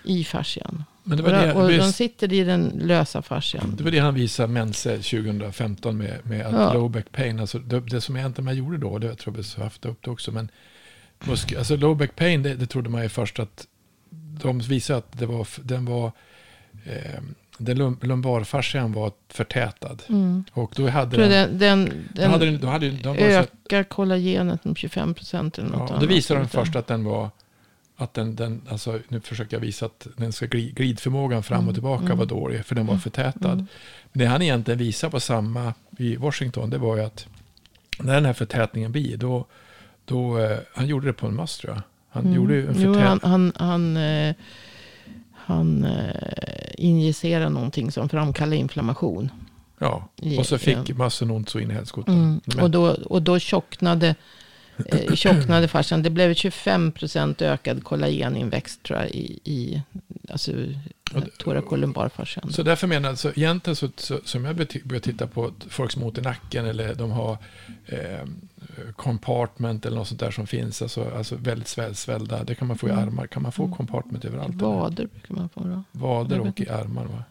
[0.05, 0.85] i fascian.
[1.03, 3.77] Men det var det, och de sitter i den lösa fascian.
[3.77, 6.73] Det var det han visade Mense 2015 med, med att ja.
[6.73, 7.41] low back pain.
[7.41, 10.11] Alltså det, det som egentligen man gjorde då, det jag tror har haft upp det
[10.11, 10.51] också, men
[11.27, 13.67] musk, alltså low back pain, det, det trodde man ju först att
[14.43, 16.13] de visade att det var, den var
[16.85, 17.21] eh,
[17.59, 20.03] den lumbarfascian var förtätad.
[20.09, 20.45] Mm.
[20.53, 24.79] Och då hade den, den, den, den hade, då hade, de ökar så, kollagenet med
[24.79, 27.31] 25 procent eller något ja, Då visade de först att den var,
[27.97, 31.63] att den, den, alltså, nu försöker jag visa att den ska glid, glidförmågan fram och
[31.63, 31.75] mm.
[31.75, 32.19] tillbaka mm.
[32.19, 33.01] var dålig, för den var mm.
[33.01, 33.53] förtätad.
[33.53, 33.67] Mm.
[34.13, 37.27] Men det han egentligen visade på samma i Washington, det var ju att
[37.99, 39.47] när den här förtätningen blir, då,
[40.05, 41.83] då eh, han gjorde det på en must tror jag.
[42.11, 42.83] Han gjorde en förtät...
[42.83, 44.35] Jo, han, han, han eh,
[45.49, 49.31] han eh, injicerade någonting som framkallar inflammation.
[49.79, 52.13] Ja, och så fick massen ont så in i helskotta.
[52.13, 52.41] Mm.
[52.61, 54.15] Och, då, och då tjocknade,
[54.87, 56.03] eh, tjocknade fascian.
[56.03, 59.83] Det blev 25 procent ökad kollageninväxt tror jag i, i
[60.31, 60.53] alltså,
[61.39, 62.53] thoracolumbarfascian.
[62.53, 66.03] Så därför menar jag, alltså, egentligen så, så, som jag börjar titta på folk som
[66.03, 67.37] har ont i nacken eller de har
[67.87, 68.25] eh,
[68.97, 70.83] compartment eller något sånt där som finns.
[70.83, 72.45] Alltså, alltså väldigt sväll, svällda.
[72.45, 73.05] Det kan man få i mm.
[73.05, 73.27] armar.
[73.27, 73.77] Kan man få mm.
[73.77, 74.55] compartment överallt?
[74.55, 75.83] Vader brukar man få då.
[75.93, 77.25] Vader och i armar va?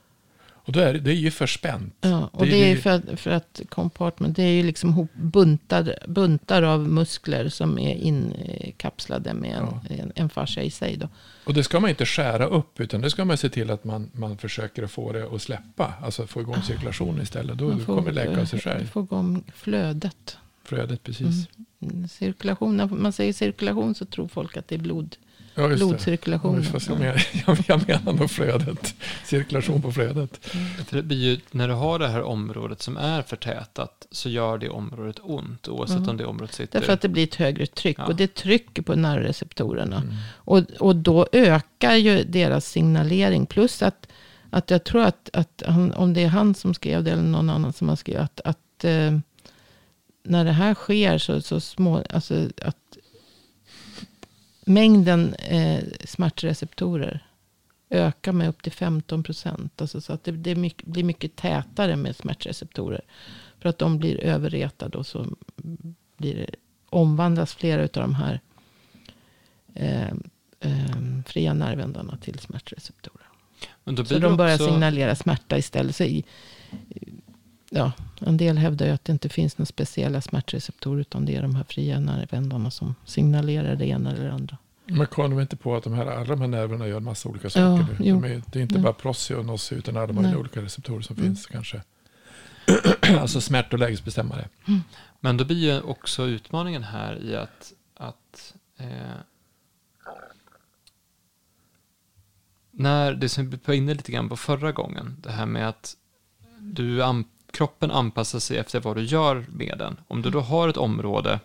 [0.68, 1.96] Och då är det, det är ju för spänt.
[2.02, 5.08] Ja, och det, det är, det, för, att, för att compartment, det är ju liksom
[5.14, 9.96] buntar, buntar av muskler som är inkapslade med en, ja.
[9.96, 10.98] en, en fascia i sig.
[10.98, 11.10] Då.
[11.44, 14.10] Och det ska man inte skära upp, utan det ska man se till att man,
[14.14, 15.94] man försöker få det att släppa.
[16.02, 17.58] Alltså få igång cirkulationen istället.
[17.58, 18.86] Då får, kommer det läka av sig själv.
[18.86, 20.38] Få igång flödet.
[20.64, 21.48] Flödet, precis.
[21.80, 22.08] Mm.
[22.08, 25.16] Cirkulation, när man säger cirkulation så tror folk att det är blod.
[25.58, 26.64] Ja, blodcirkulation.
[26.74, 28.96] Ja, jag, menar, jag menar nog flödet.
[29.26, 30.54] Cirkulation på flödet.
[30.54, 30.68] Mm.
[30.86, 34.58] För det blir ju, när du har det här området som är förtätat så gör
[34.58, 36.10] det området ont oavsett mm.
[36.10, 36.80] om det området sitter.
[36.80, 38.06] Därför att det blir ett högre tryck ja.
[38.06, 39.98] och det trycker på nervreceptorerna.
[39.98, 40.16] Mm.
[40.30, 43.46] Och, och då ökar ju deras signalering.
[43.46, 44.08] Plus att,
[44.50, 47.50] att jag tror att, att han, om det är han som skrev det eller någon
[47.50, 49.18] annan som har skrivit att, att eh,
[50.24, 52.78] när det här sker så, så små, alltså att
[54.68, 57.28] mängden eh, smärtreceptorer
[57.90, 59.82] ökar med upp till 15 procent.
[59.82, 63.02] Alltså så att det, det mycket, blir mycket tätare med smärtreceptorer.
[63.60, 65.26] För att de blir överretade och så
[66.18, 66.50] blir
[66.90, 68.42] omvandlas flera av de här
[69.74, 70.12] eh,
[70.60, 73.28] eh, fria nervändarna till smärtreceptorer.
[74.06, 74.68] så de börjar också...
[74.68, 75.96] signalera smärta istället.
[75.96, 76.26] Så i,
[77.70, 81.02] ja, en del hävdar ju att det inte finns några speciella smärtreceptorer.
[81.02, 84.58] Utan det är de här fria nervändarna som signalerar det ena eller det andra.
[84.90, 87.50] Man kommer inte på att de här, alla de här nerverna gör en massa olika
[87.50, 87.98] saker.
[88.00, 88.82] Ja, de är, det är inte ja.
[88.82, 91.26] bara prossi och nossi utan alla de olika receptorer som mm.
[91.26, 91.82] finns kanske.
[93.20, 94.50] alltså smärt och lägesbestämmare.
[94.68, 94.82] Mm.
[95.20, 98.88] Men då blir ju också utmaningen här i att, att eh,
[102.72, 105.96] när det som vi var inne lite grann på förra gången, det här med att
[106.60, 107.04] du
[107.58, 109.98] kroppen anpassar sig efter vad du gör med den.
[110.08, 111.40] Om du då har ett område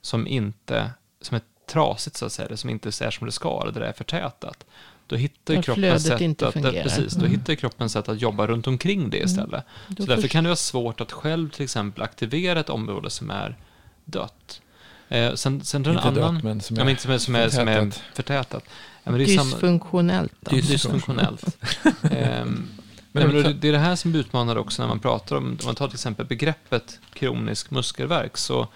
[0.00, 0.90] som inte,
[1.20, 1.40] som är
[1.72, 4.64] trasigt så att säga, som inte är som det ska, eller där det är förtätat,
[5.06, 6.82] då hittar ju kroppen sätt inte att, fungerar.
[6.82, 7.38] precis, då Mm.
[7.38, 9.64] hittar kroppen sätt att jobba runt omkring det istället.
[9.88, 13.10] Då Så därför först- kan det vara svårt att själv till exempel aktivera ett område
[13.10, 13.56] som är
[14.04, 14.60] dött.
[15.08, 16.34] Eh, sen, sen är det en Inte annan...
[16.34, 18.64] dött, men som ja, är men inte som är, som är, som är förtätat.
[19.04, 20.32] Ja, men det är samma, Dysfunktionellt.
[23.22, 25.44] Ehm, Nej, men det, det är det här som utmanande också när man pratar om,
[25.46, 28.68] om man tar till exempel begreppet kronisk muskelvärk, så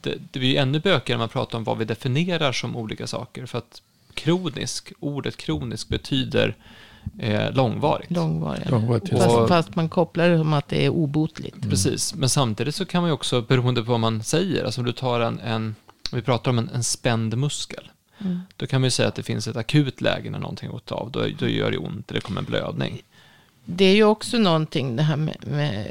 [0.00, 3.46] det, det blir ännu bökigare när man pratar om vad vi definierar som olika saker,
[3.46, 3.82] för att
[4.14, 6.56] kronisk, ordet kronisk betyder
[7.18, 8.10] eh, långvarigt.
[8.10, 9.48] Långvarigt Och- tillstånd.
[9.48, 11.70] Fast, fast man kopplar det som att det är obotligt.
[11.70, 14.84] Precis, men samtidigt så kan man ju också, beroende på vad man säger, alltså om
[14.86, 15.74] du tar en, en
[16.12, 17.90] vi pratar om en, en spänd muskel,
[18.24, 18.40] Mm.
[18.56, 21.10] då kan man ju säga att det finns ett akut läge när någonting gått av,
[21.10, 23.02] då, då gör det ont, det kommer en blödning.
[23.64, 25.86] Det är ju också någonting det här med, med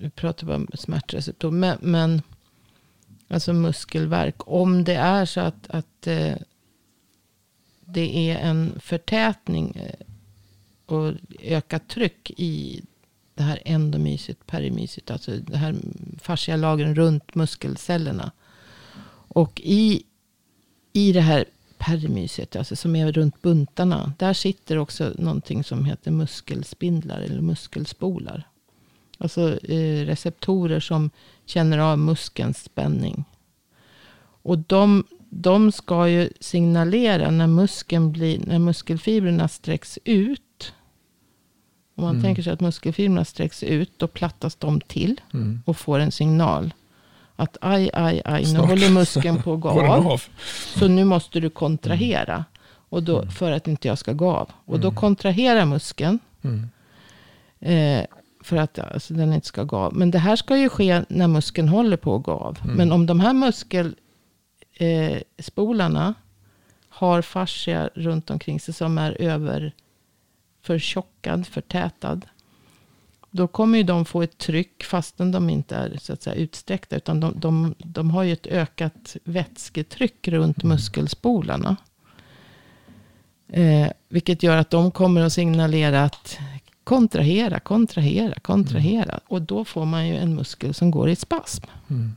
[0.00, 2.22] vi pratar bara om smärtreceptor, men, men
[3.28, 4.34] alltså muskelvärk.
[4.38, 6.36] Om det är så att, att eh,
[7.80, 10.06] det är en förtätning eh,
[10.86, 12.82] och ökat tryck i
[13.34, 15.76] det här endomysiet, perimysiet, alltså det här
[16.18, 18.32] fascia lagren runt muskelcellerna.
[19.32, 20.02] Och i,
[20.92, 21.44] i det här
[21.80, 28.42] perimysiet, alltså som är runt buntarna, där sitter också någonting som heter muskelspindlar eller muskelspolar.
[29.18, 31.10] Alltså eh, receptorer som
[31.46, 33.24] känner av muskelns spänning.
[34.42, 40.72] Och de, de ska ju signalera när, muskeln blir, när muskelfibrerna sträcks ut.
[41.94, 42.22] Om man Mm.
[42.22, 45.62] tänker sig att muskelfibrerna sträcks ut, då plattas de till Mm.
[45.66, 46.74] och får en signal.
[47.40, 48.68] Att aj, aj, aj, nu Snart.
[48.68, 50.06] håller muskeln på att gå av.
[50.06, 50.22] av?
[50.76, 52.44] Så nu måste du kontrahera.
[52.88, 54.50] Och då, För att inte jag ska gå av.
[54.64, 56.18] Och då kontraherar muskeln.
[56.42, 56.68] Mm.
[57.60, 58.04] Eh,
[58.42, 59.94] för att alltså, den inte ska gå av.
[59.94, 62.58] Men det här ska ju ske när muskeln håller på att gå av.
[62.64, 62.76] Mm.
[62.76, 66.14] Men om de här muskelspolarna eh,
[66.88, 69.72] har fascia runt omkring sig som är över
[70.62, 72.20] förtjockad, förtätad.
[73.30, 76.96] Då kommer ju de få ett tryck fastän de inte är så att säga, utsträckta.
[76.96, 81.76] Utan de, de, de har ju ett ökat vätsketryck runt muskelspolarna.
[83.48, 86.38] Eh, vilket gör att de kommer att signalera att
[86.84, 89.20] kontrahera, kontrahera, kontrahera.
[89.26, 91.64] Och då får man ju en muskel som går i spasm.
[91.90, 92.12] Mm.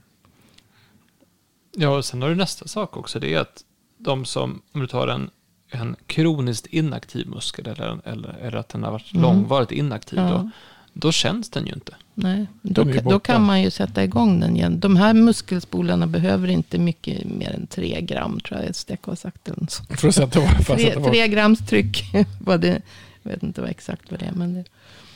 [1.75, 3.63] Ja, och sen har du nästa sak också, det är att
[3.97, 5.29] de som, om du tar en,
[5.71, 9.23] en kroniskt inaktiv muskel, eller, eller, eller att den har varit Mm.
[9.23, 10.29] långvarigt inaktiv, Ja.
[10.29, 10.49] då,
[10.93, 11.95] då känns den ju inte.
[12.15, 14.79] Nej, då, då kan man ju sätta igång den igen.
[14.79, 19.45] De här muskelspolarna behöver inte mycket mer än tre gram, tror jag Stek har sagt.
[19.45, 19.67] Den.
[19.69, 21.09] Så För att sätta var, för att Tre, sätta var.
[21.09, 22.03] tre grams tryck,
[22.41, 22.81] var det,
[23.23, 24.31] jag vet inte vad exakt vad det är.
[24.31, 24.63] Men det,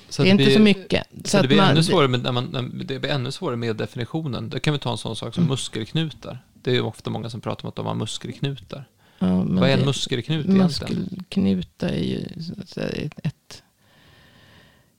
[0.10, 1.04] Så det är inte blir- så mycket.
[1.26, 3.56] Så, det att blir man- ännu svårare med, när man, när, det blir ännu svårare
[3.58, 4.50] med definitionen.
[4.50, 5.52] Då kan vi ta en sån sak som Mm.
[5.52, 6.40] muskelknutar.
[6.62, 8.86] Det är ju ofta många som pratar om att de har muskelknutar.
[9.20, 10.64] Ja, men Vad är en det- muskelknut egentligen?
[11.02, 13.64] Muskelknuta är ju så att säga ett...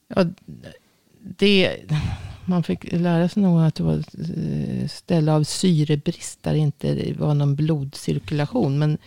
[0.09, 0.25] Ja,
[1.21, 1.77] det,
[2.47, 4.05] man fick lära sig nog att det var
[4.37, 8.79] eh, ställe av syrebrist där det inte var någon blodcirkulation.
[8.79, 8.99] Men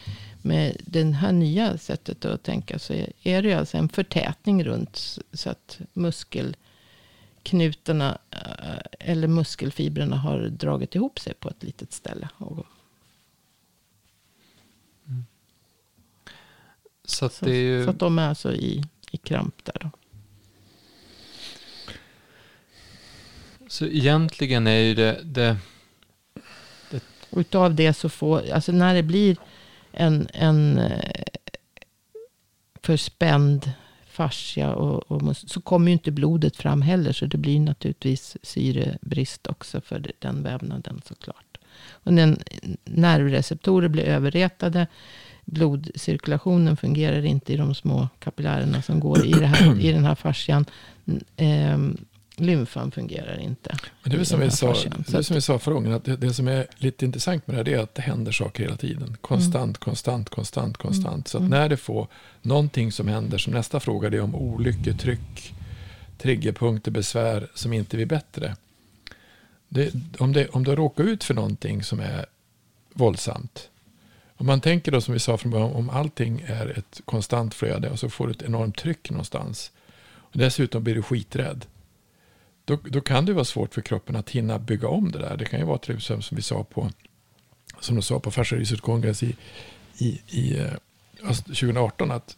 [0.42, 2.94] med det här nya sättet att tänka så
[3.24, 8.40] är- det alltså en förtätning runt så att muskelknutarna eh,
[9.00, 12.30] eller muskelfibrerna har dragit ihop sig på ett litet ställe.
[12.38, 12.66] Och,
[17.06, 19.78] Så, att så, ju, så att de är alltså i, i kramp där.
[19.82, 19.90] Då.
[23.72, 25.58] Så egentligen är ju det, det
[27.30, 29.38] Och utav det så får, alltså när det blir
[29.92, 31.24] en, en eh,
[32.84, 33.72] förspänd
[34.08, 37.12] fascia och, och mus- så kommer ju inte blodet fram heller.
[37.12, 41.58] Så det blir naturligtvis syrebrist också för den vävnaden såklart.
[41.90, 42.38] Och när
[42.84, 44.88] nervreceptorer blir överretade,
[45.46, 50.16] blodcirkulationen fungerar inte i de små kapillärerna som går i, det här, i den här
[50.16, 50.66] fascian.
[51.38, 51.98] Ehm,
[52.36, 53.78] lymfan fungerar inte.
[54.04, 54.74] Men det är som vi sa,
[55.08, 57.54] det är som vi sa förra gången, att det, det som är lite intressant med
[57.56, 59.18] det här det är att det händer saker hela tiden.
[59.22, 61.28] Konstant, konstant, konstant, konstant.
[61.28, 61.50] Så att Mm.
[61.50, 62.08] när det får
[62.42, 65.54] någonting som händer, som nästa fråga, det är om olyckor, tryck,
[66.18, 68.56] triggerpunkter, besvär som inte blir bättre.
[69.70, 72.26] Det, om, det, om du råkar ut för någonting som är
[72.94, 73.70] våldsamt.
[74.38, 77.90] Om man tänker då som vi sa från början, om allting är ett konstant flöde
[77.90, 79.72] och så får du ett enormt tryck någonstans.
[80.12, 81.66] Och dessutom blir du skiträdd.
[82.66, 85.38] Då, då kan det vara svårt för kroppen att hinna bygga om det där.
[85.38, 86.90] Det kan ju vara till exempel som vi sa på
[87.80, 89.36] som du sa på Fascia Research Congress i,
[89.98, 90.74] i, i eh,
[91.24, 92.38] alltså, 2018 att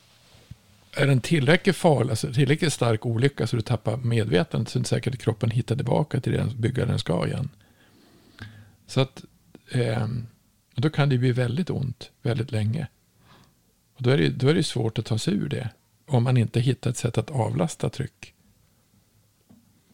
[0.96, 4.84] är det en tillräckligt farlig, alltså tillräckligt stark olycka så du tappar medvetandet så är
[4.84, 7.50] det säkert att kroppen hittar tillbaka till det bygga den ska igen.
[8.88, 9.24] Så att
[9.72, 10.08] eh,
[10.76, 12.88] då kan det bli väldigt ont väldigt länge.
[13.96, 15.70] Och då är, det, då är det svårt att ta sig ur det.
[16.06, 18.33] Om man inte hittar ett sätt att avlasta tryck.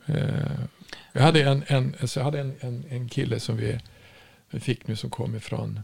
[0.10, 0.60] Eh,
[1.14, 3.80] jag hade en, en, alltså jag hade en, en, en kille som vi,
[4.49, 5.80] vi fick nu som kom ifrån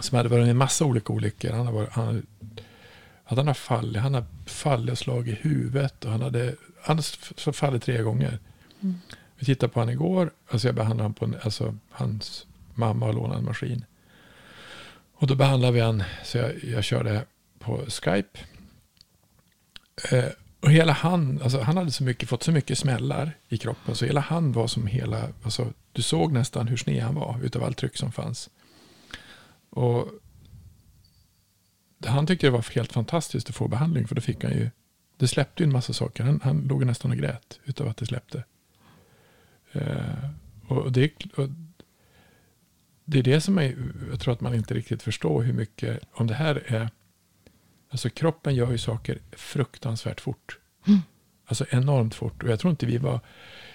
[0.00, 1.50] som hade varit med en massa olika olyckor.
[1.50, 2.26] Han, var, han,
[3.24, 6.04] han har fallit, han har fallit och slagit i huvudet.
[6.04, 8.38] Och han hade, han har fallit tre gånger.
[8.80, 8.94] Mm.
[9.36, 10.30] Vi tittade på honom igår.
[10.48, 13.84] Alltså jag behandlade honom på en, alltså hans mamma har lånat en maskin.
[15.14, 17.24] Och då behandlade vi honom, så jag, jag körde
[17.58, 18.38] på Skype.
[20.12, 20.24] Eh,
[20.60, 23.94] och hela han, alltså han hade så mycket, fått så mycket smällar i kroppen.
[23.94, 27.64] Så hela han var som hela, alltså du såg nästan hur sned han var utav
[27.64, 28.50] allt tryck som fanns.
[29.70, 30.08] Och
[32.06, 34.08] han tyckte det var helt fantastiskt att få behandling.
[34.08, 34.70] För då fick han ju,
[35.16, 36.24] det släppte ju en massa saker.
[36.24, 38.44] Han, han låg nästan och grät utav att det släppte.
[39.72, 40.30] Eh,
[40.68, 41.48] och, det, och
[43.04, 43.76] det är det som är,
[44.10, 46.90] jag tror att man inte riktigt förstår hur mycket, om det här är,
[47.90, 50.58] alltså kroppen gör ju saker fruktansvärt fort.
[50.86, 51.00] Mm.
[51.46, 52.42] Alltså enormt fort.
[52.42, 53.20] Och jag tror inte vi var,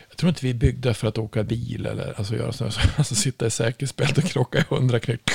[0.10, 3.16] jag tror inte vi är byggda för att åka bil eller alltså göra sådär, alltså
[3.16, 5.30] sitta i säkerhetsbälte och krocka i hundra knäck.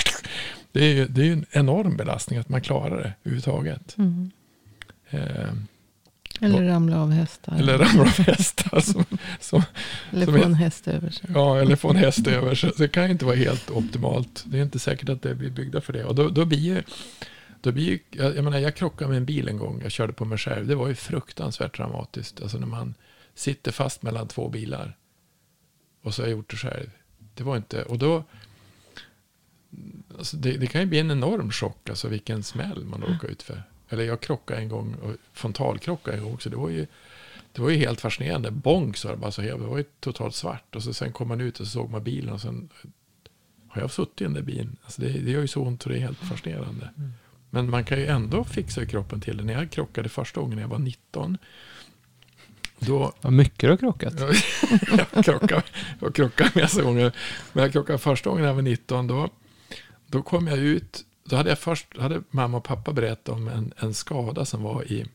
[0.72, 3.98] Det är ju det är en enorm belastning att man klarar det överhuvudtaget.
[3.98, 4.30] Mm.
[5.10, 5.52] Eh,
[6.40, 7.56] eller ramla av hästar.
[7.58, 8.80] Eller ramla av hästar.
[8.80, 9.04] Som,
[9.40, 9.62] som,
[10.12, 11.30] eller som få en häst över sig.
[11.34, 12.72] Ja, eller få en häst över sig.
[12.76, 14.44] Det kan ju inte vara helt optimalt.
[14.46, 16.04] Det är inte säkert att det blir byggda för det.
[16.04, 16.82] Och då, då blir ju,
[17.60, 19.80] då blir jag, jag menar, jag krockade med en bil en gång.
[19.82, 20.66] Jag körde på mig själv.
[20.66, 22.42] Det var ju fruktansvärt dramatiskt.
[22.42, 22.94] Alltså när man
[23.34, 24.96] sitter fast mellan två bilar.
[26.02, 26.90] Och så har jag gjort det själv.
[27.34, 28.24] Det var inte, och då,
[30.18, 33.42] alltså det, det, kan ju bli en enorm chock, alltså vilken smäll man råkar ut
[33.42, 33.62] för.
[33.88, 36.50] Eller jag krockade en gång, och frontalkrockade en gång också.
[36.50, 36.86] Det var ju,
[37.52, 38.50] det var ju helt fascinerande.
[38.50, 40.76] Bonk så det bara så det var ju totalt svart.
[40.76, 42.68] Och så sen kom man ut och så såg man bilen och sen
[43.68, 44.76] har jag suttit i den där bilen.
[44.84, 46.90] Alltså det, det gör ju så ont och det är helt fascinerande.
[46.96, 47.12] Mm.
[47.50, 49.44] Men man kan ju ändå fixa kroppen till det.
[49.44, 51.38] När jag krockade första gången när jag var 19.
[52.78, 54.14] Då, Vad mycket du har krockat.
[55.14, 55.62] jag krockade,
[56.00, 57.12] jag krockade massa gånger.
[57.52, 59.06] Men jag krockade första gången när jag var 19.
[59.06, 59.28] Då,
[60.06, 63.72] då kom jag ut då hade jag först, hade mamma och pappa berättat om en,
[63.76, 65.06] en skada som var i,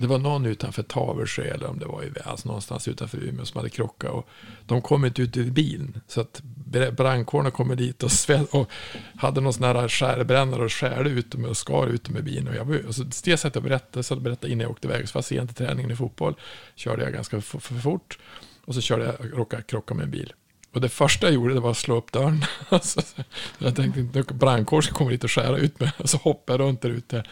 [0.00, 3.58] det var någon utanför Taversjö eller om det var i, alltså någonstans utanför Umeå som
[3.58, 4.10] hade krockat.
[4.10, 4.28] Och
[4.66, 6.00] de kom inte ut ur bilen.
[6.06, 6.42] Så att
[6.96, 8.70] brandkåren kom dit och, sväl, och
[9.16, 12.48] hade någon sån här skärbrännare och skärde ut dem och skar ut dem ur bilen.
[12.48, 15.08] Och jag var, och så det satt jag berättade, så berättade innan jag åkte iväg,
[15.08, 16.34] så var sent i träningen i fotboll,
[16.74, 18.18] körde jag ganska för, för fort.
[18.64, 20.32] Och så körde jag, råkade krocka med en bil.
[20.72, 22.44] Och det första jag gjorde det var att slå upp dörren.
[22.68, 23.00] Alltså,
[23.58, 25.92] jag tänkte att brandkåren ska komma dit och skära ut mig.
[25.98, 27.24] Och Så hoppade jag runt där ute.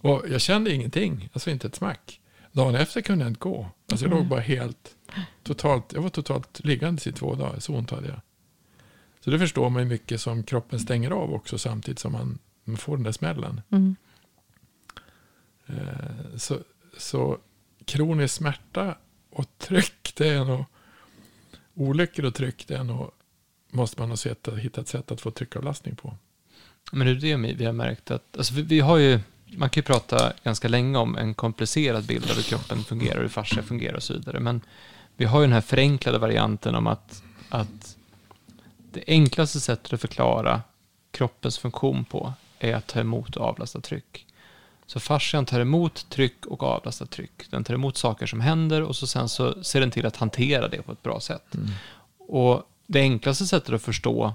[0.00, 2.20] Och jag kände ingenting, alltså inte ett smack.
[2.52, 3.68] Dagen efter kunde jag inte gå.
[3.90, 4.96] Alltså jag låg bara helt,
[5.42, 7.60] totalt, jag var totalt liggande i två dagar.
[7.60, 8.20] Så ont hade jag.
[9.20, 12.76] Så det förstår man ju mycket som kroppen stänger av också samtidigt som man, man
[12.76, 13.60] får den där smällen.
[13.70, 13.96] Mm.
[15.66, 16.58] Eh, så,
[16.96, 17.38] så
[17.84, 18.96] kronisk smärta
[19.30, 20.64] och tryck, det är nog
[21.74, 23.10] olyckor och tryck, det är nog,
[23.70, 26.16] måste man ha sett, hitta ett sätt att få tryckavlastning på.
[26.92, 29.20] Men det är det vi har märkt att, alltså vi, vi har ju,
[29.56, 33.28] man kan ju prata ganska länge om en komplicerad bild av hur kroppen fungerar, hur
[33.28, 34.40] fascia fungerar och så vidare.
[34.40, 34.60] Men
[35.16, 37.96] vi har ju den här förenklade varianten om att, att
[38.92, 40.60] det enklaste sättet att förklara
[41.10, 44.26] kroppens funktion på är att ta emot och avlasta tryck.
[44.86, 47.50] Så fascian tar emot tryck och avlastar tryck.
[47.50, 50.68] Den tar emot saker som händer och så sen så ser den till att hantera
[50.68, 51.54] det på ett bra sätt.
[51.54, 51.70] Mm.
[52.18, 54.34] Och det enklaste sättet att förstå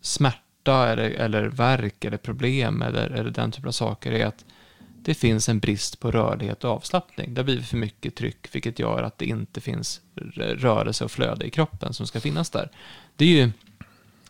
[0.00, 0.38] smärta
[0.72, 4.44] eller, eller verk eller problem eller, eller den typen av saker är att
[5.02, 7.34] det finns en brist på rörlighet och avslappning.
[7.34, 10.00] Det blir för mycket tryck, vilket gör att det inte finns
[10.36, 12.70] rörelse och flöde i kroppen som ska finnas där.
[13.16, 13.50] Det är ju,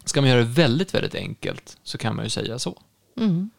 [0.05, 2.83] ska man göra det väldigt, väldigt enkelt så kan man ju säga så.
[3.17, 3.51] Mm.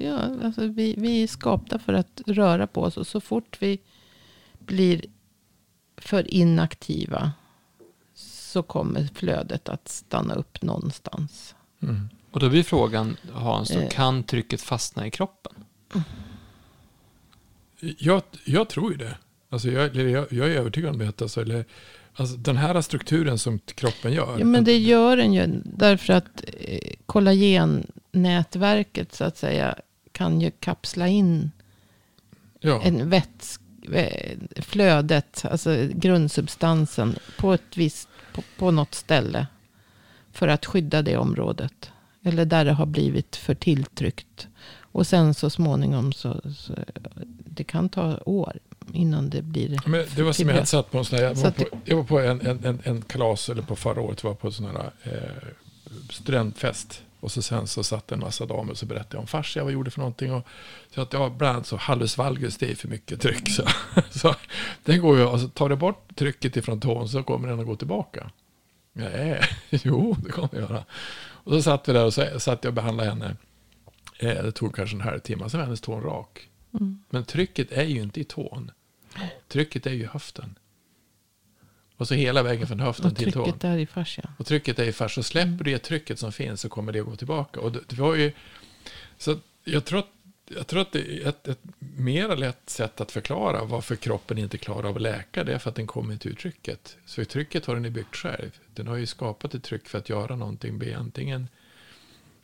[0.00, 2.96] Ja, alltså vi, vi är skapta för att röra på oss.
[2.96, 3.78] Och så fort vi
[4.58, 5.04] blir
[5.96, 7.32] för inaktiva
[8.14, 11.54] så kommer flödet att stanna upp någonstans.
[11.82, 12.08] Mm.
[12.34, 13.88] Och då blir frågan, Hans, då, eh.
[13.88, 15.52] kan trycket fastna i kroppen?
[17.98, 19.18] Jag, jag tror ju det.
[19.50, 21.22] Alltså jag, jag, jag är övertygad om det.
[21.22, 21.64] Alltså, eller,
[22.14, 24.38] alltså den här strukturen som kroppen gör.
[24.38, 25.60] Ja, men det gör den ju.
[25.64, 29.78] Därför att eh, kollagen nätverket så att säga
[30.12, 31.50] kan ju kapsla in
[32.60, 32.82] ja.
[32.82, 33.60] en vätsk,
[34.56, 39.46] flödet, alltså grundsubstansen på ett visst, på, på något ställe.
[40.32, 41.90] För att skydda det området.
[42.24, 44.48] Eller där det har blivit för tilltryckt.
[44.80, 46.74] Och sen så småningom så, så
[47.44, 48.58] det kan ta år
[48.92, 51.50] innan det blir Men det var som jag satt på en sån här, jag var
[51.50, 54.38] på, jag var på en, en, en, en kalas, eller på förra året, var jag
[54.38, 55.48] på en sån här eh,
[56.10, 57.02] studentfest.
[57.20, 59.72] Och så sen så satt en massa damer och så berättade jag om fascia, vad
[59.72, 60.32] jag gjorde för någonting.
[60.32, 60.46] Och
[60.94, 63.48] så att ja, bland annat så hallus valgus, det är för mycket tryck.
[63.48, 63.62] Så,
[64.18, 64.34] så
[64.84, 67.76] den går ju, alltså tar du bort trycket ifrån tån så kommer den att gå
[67.76, 68.30] tillbaka.
[68.92, 70.84] Nej, jo, det kommer jag göra.
[71.44, 73.36] Och så satt vi där och så satt jag och behandlade henne.
[74.18, 76.48] Eh, det tog kanske en halvtimme, sen var hennes tån rak.
[76.72, 77.04] Mm.
[77.10, 78.70] Men trycket är ju inte i tån.
[79.48, 80.58] Trycket är ju i höften.
[81.96, 83.44] Och så hela vägen från höften Och till tån.
[83.44, 84.32] trycket där i fascia.
[84.38, 85.14] Och trycket är i fars.
[85.14, 87.60] Så släpper du det trycket som finns så kommer det att gå tillbaka.
[87.60, 88.32] Och det, det var ju,
[89.18, 90.08] så jag tror att
[90.46, 94.58] jag tror att det är ett, ett mer lätt sätt att förklara varför kroppen inte
[94.58, 95.44] klarar av att läka.
[95.44, 96.96] Det är för att den kommer inte ur trycket.
[97.06, 98.58] Så trycket har den ju byggt själv.
[98.74, 100.78] Den har ju skapat ett tryck för att göra någonting.
[100.78, 101.48] Be antingen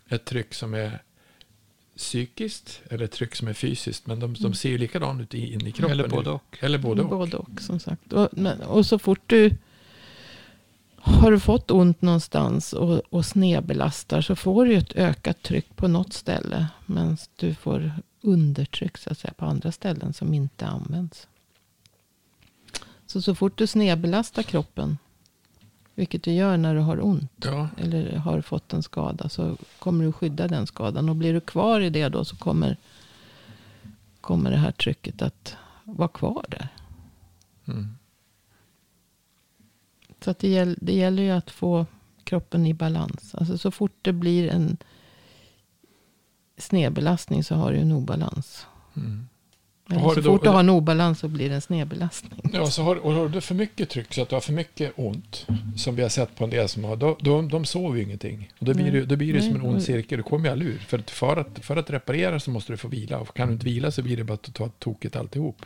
[0.09, 1.03] ett tryck som är
[1.97, 4.07] psykiskt eller ett tryck som är fysiskt.
[4.07, 5.93] Men de, de ser ju likadant ut in i kroppen.
[5.93, 6.59] Eller både och.
[6.61, 7.09] Eller både och.
[7.09, 8.13] Både och som sagt.
[8.13, 9.51] Och, men, och så fort du
[11.03, 15.89] har du fått ont någonstans och, och snedbelastar så får du ett ökat tryck på
[15.89, 16.69] något ställe.
[16.87, 21.29] Men du får undertryck så att säga på andra ställen som inte används.
[23.07, 24.99] Så så fort du snedbelastar kroppen,
[25.95, 30.05] vilket du gör när du har ont Ja, eller har fått en skada så kommer
[30.05, 31.09] du skydda den skadan.
[31.09, 32.77] Och blir du kvar i det då så kommer,
[34.21, 36.69] kommer det här trycket att vara kvar där.
[37.67, 37.97] mm.
[40.25, 41.87] Så att det, gäll, det gäller ju att få
[42.25, 43.35] kroppen i balans.
[43.35, 44.77] Alltså så fort det blir en
[46.59, 48.67] snedbelastning så har du en obalans.
[48.97, 49.27] Mm.
[49.91, 52.51] Eller Har så då- fort du har en obalans så blir det en snedbelastning.
[52.53, 54.93] Ja, så har, och har du för mycket tryck så att du har för mycket
[54.97, 55.47] ont,
[55.77, 58.53] som vi har sett på en del som har, då, då, de sover ju ingenting.
[58.59, 60.71] Och då blir det, då blir det som en ond cirkel, du kommer ju aldrig
[60.71, 60.79] ur.
[60.79, 63.55] För att, för, att, för att reparera så måste du få vila, och kan du
[63.55, 65.57] inte vila så blir det bara att ta tokigt alltihop.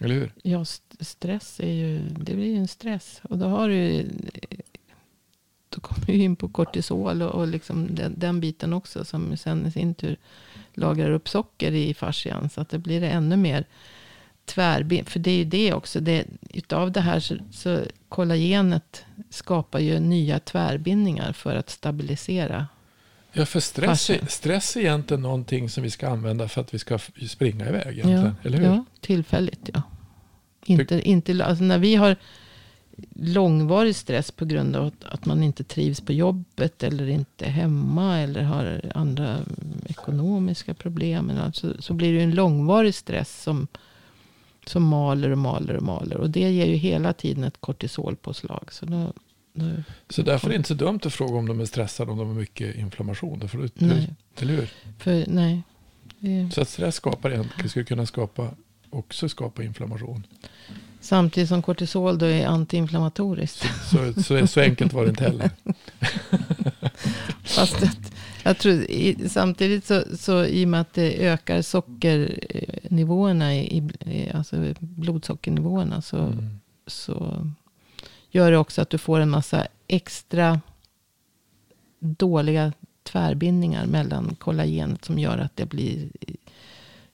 [0.00, 0.32] Eller hur?
[0.42, 3.20] Ja, st- stress är ju, det blir ju en stress.
[3.22, 4.06] Och då har du
[5.68, 9.04] då kommer du in på kortisol och, och liksom den, den biten också.
[9.04, 10.16] Som sen i sin tur
[10.74, 12.50] lagrar upp socker i fascian.
[12.50, 13.64] Så att det blir ännu mer
[14.44, 15.04] tvärben.
[15.04, 16.00] För det är ju det också.
[16.00, 22.66] Det, utav det här så, så kollagenet skapar ju nya tvärbindningar för att stabilisera.
[23.38, 26.78] Ja, för stress, är- stress är egentligen någonting som vi ska använda för att vi
[26.78, 28.34] ska springa iväg egentligen.
[28.42, 28.64] eller hur?
[28.66, 29.82] ja, tillfälligt ja.
[30.66, 32.16] Inte, inte, alltså när vi har
[33.14, 37.50] långvarig stress på grund av att, att man inte trivs på jobbet eller inte är
[37.50, 39.38] hemma eller har andra
[39.86, 41.26] ekonomiska problem.
[41.26, 43.66] något, Så, blir det en långvarig stress som,
[44.66, 46.16] som maler och maler och maler.
[46.16, 48.72] Och det ger ju hela tiden ett kortisolpåslag.
[48.72, 49.12] Så då,
[50.10, 52.26] Så därför är det inte så dumt att fråga om de är stressade, om de
[52.28, 53.38] har mycket inflammation.
[53.38, 54.14] Du- Nej.
[54.40, 54.68] Eller hur?
[54.98, 55.62] för nej.
[56.18, 58.50] Det, Så att stress skapar egentligen, skulle kunna skapa,
[58.90, 60.26] också skapa inflammation.
[61.00, 63.64] samtidigt som kortisol då är antiinflammatoriskt.
[63.90, 65.50] Så, så, så enkelt var det inte heller.
[67.44, 68.12] Fast att,
[68.44, 74.30] jag tror, i, samtidigt så, så i och med att det ökar sockernivåerna, i, i,
[74.34, 76.60] alltså blodsockernivåerna, så, Mm.
[76.86, 77.46] så
[78.30, 80.60] gör det också att du får en massa extra
[81.98, 82.72] dåliga
[83.02, 86.08] tvärbindningar mellan kollagenet som gör att det blir,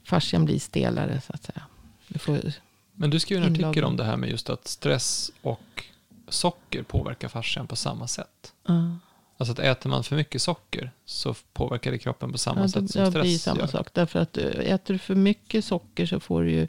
[0.04, 1.62] fascian blir stelare så att säga.
[2.08, 2.52] Du
[2.92, 3.84] Men du skrev en artikel Inlagring.
[3.84, 5.84] om det här med just att stress och
[6.28, 8.52] socker påverkar fascian på samma sätt.
[8.66, 8.98] ja,
[9.36, 12.90] Alltså att äter man för mycket socker så påverkar det kroppen på samma ja, sätt
[12.90, 13.66] som det blir stress samma gör.
[13.66, 13.88] sak.
[13.92, 16.68] Därför att eh, äter du för mycket socker så får du ju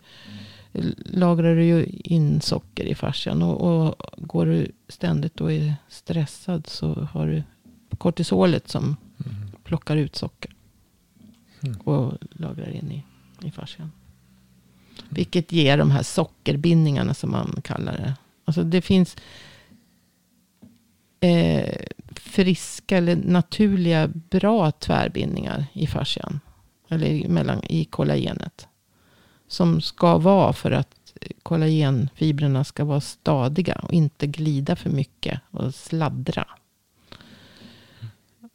[1.05, 3.41] lagrar du ju in socker i fascian.
[3.41, 7.43] Och, och går du ständigt och är stressad så har du
[7.97, 8.95] kortisolet som
[9.25, 9.35] Mm.
[9.63, 10.51] plockar ut socker.
[11.63, 11.77] Mm.
[11.77, 13.03] Och lagrar in i,
[13.47, 13.91] i fascian.
[15.09, 18.15] Vilket ger de här sockerbindningarna som man kallar det.
[18.45, 19.15] Alltså det finns
[21.19, 21.75] eh,
[22.11, 26.39] friska eller naturliga bra tvärbindningar i fascian.
[26.89, 28.67] Eller mellan, i kollagenet.
[29.47, 30.95] Som ska vara för att
[31.43, 33.75] kollagenfibrerna ska vara stadiga.
[33.75, 36.47] Och inte glida för mycket och sladdra.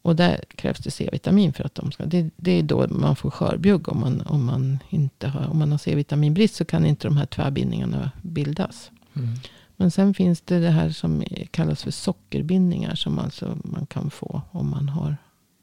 [0.03, 2.05] Och där krävs det C-vitamin för att de ska.
[2.05, 3.88] Det, det är då man får skörbjugg.
[3.88, 7.26] Om man, om, man inte har, om man har C-vitaminbrist så kan inte de här
[7.26, 8.91] tvärbindningarna bildas.
[9.16, 9.28] Mm.
[9.76, 12.95] Men sen finns det det här som kallas för sockerbindningar.
[12.95, 15.16] Som alltså man kan få om man har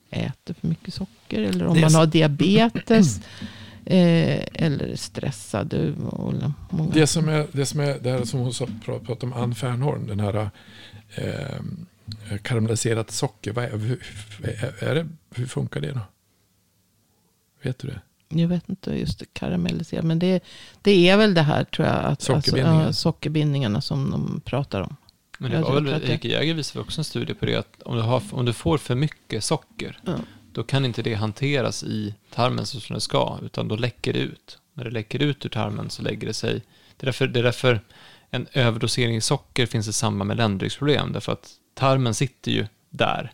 [0.10, 1.42] äter för mycket socker.
[1.42, 3.22] Eller om man har diabetes.
[3.88, 5.74] eh, eller stressad.
[6.10, 6.34] Och
[6.70, 6.92] många.
[6.94, 9.56] Det som är det, som är, det här som hon sa, pra- pratade om Ann
[9.56, 10.50] Fernholm, den här
[11.16, 14.04] eh, karamelliserat socker, vad är, hur,
[14.80, 16.00] är, det, hur funkar det då?
[17.62, 18.02] Vet du det?
[18.30, 20.02] Jag vet inte just karamellisera.
[20.02, 20.44] Men det,
[20.82, 22.06] det är väl det här tror jag.
[22.06, 22.86] Att, Sockerbindningar.
[22.86, 24.96] Alltså, ja, sockerbindningarna som de pratar om.
[25.40, 27.96] Men det Jag var väl, Erika Jäger visade också en studie på det att om
[27.96, 30.14] du, har, om du får för mycket socker, Ja.
[30.58, 34.20] Då kan inte det hanteras i tarmen så som det ska, utan då läcker det
[34.20, 34.60] ut.
[34.74, 36.62] När det läcker ut ur tarmen så lägger det sig.
[36.98, 37.82] Det är därför, det är därför
[38.30, 43.32] en överdosering i socker finns i samband med ländryggsproblem, därför att tarmen sitter ju där.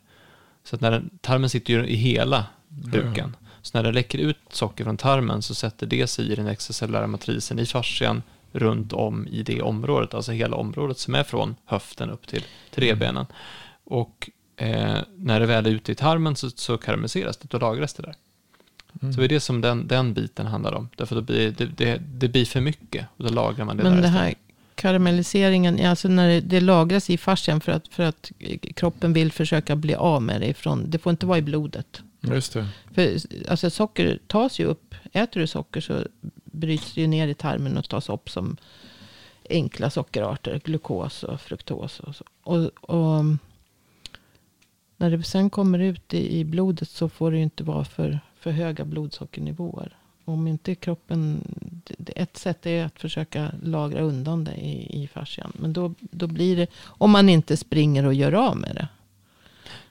[0.63, 3.35] Så att när den, tarmen sitter ju i hela buken.
[3.61, 7.07] Så när det läcker ut socker från tarmen så sätter det sig i den extracellulära
[7.07, 12.09] matrisen i fascian runt om i det området, alltså hela området som är från höften
[12.09, 13.25] upp till, till revbenen.
[13.83, 17.93] Och eh, när det väl är ute i tarmen så, så karamelliseras det, då lagras
[17.93, 18.15] det där.
[19.01, 19.13] Mm.
[19.13, 20.89] Så det är det som den, den biten handlar om.
[20.95, 23.91] Därför då blir det, det, det blir för mycket och då lagrar man det Men
[23.91, 24.23] där det istället.
[24.23, 24.35] här
[24.75, 28.31] karamelliseringen, ja, alltså när det, det lagras i fascian för att, för att
[28.75, 30.89] kroppen vill försöka bli av med det ifrån.
[30.89, 32.01] Det får inte vara i blodet.
[32.21, 32.67] Just det.
[32.93, 33.17] För
[33.49, 34.95] alltså, socker tas ju upp.
[35.13, 36.03] Äter du socker så
[36.45, 38.57] bryts det ju ner i tarmen och tas upp som
[39.49, 40.61] enkla sockerarter.
[40.63, 42.23] Glukos och fruktos och så.
[42.43, 43.25] Och, och
[45.03, 48.19] när det sen kommer ut i, i blodet så får det ju inte vara för,
[48.39, 49.97] för höga blodsockernivåer.
[50.25, 51.41] Om inte kroppen...
[52.15, 55.51] Ett sätt är att försöka lagra undan det i, i fascian.
[55.55, 56.67] Men då, då blir det...
[56.83, 58.87] Om man inte springer och gör av med det.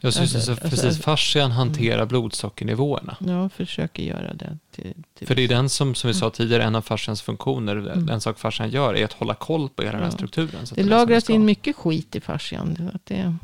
[0.05, 3.17] Ja, så, så, så, Alltså, precis, alltså- fascian hanterar blodsockernivåerna.
[3.21, 4.59] Ja, försöker göra det.
[4.71, 7.77] Till, till För det är den som, som vi sa tidigare, en av fascians funktioner,
[8.11, 10.11] en sak fascian gör är att hålla koll på hela den här Mm.
[10.13, 10.17] Ja.
[10.17, 10.67] strukturen.
[10.67, 12.91] Så Det som lagras in mycket skit i fascian.
[12.95, 13.37] Att det,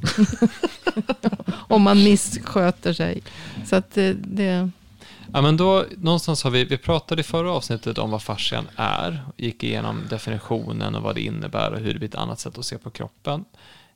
[1.69, 3.23] om man missköter sig.
[3.67, 4.71] Så att det, det,
[5.33, 9.23] Ja, men då, någonstans har vi, vi pratade i förra avsnittet om vad fascian är,
[9.37, 12.65] gick igenom definitionen och vad det innebär och hur det blir ett annat sätt att
[12.65, 13.45] se på kroppen.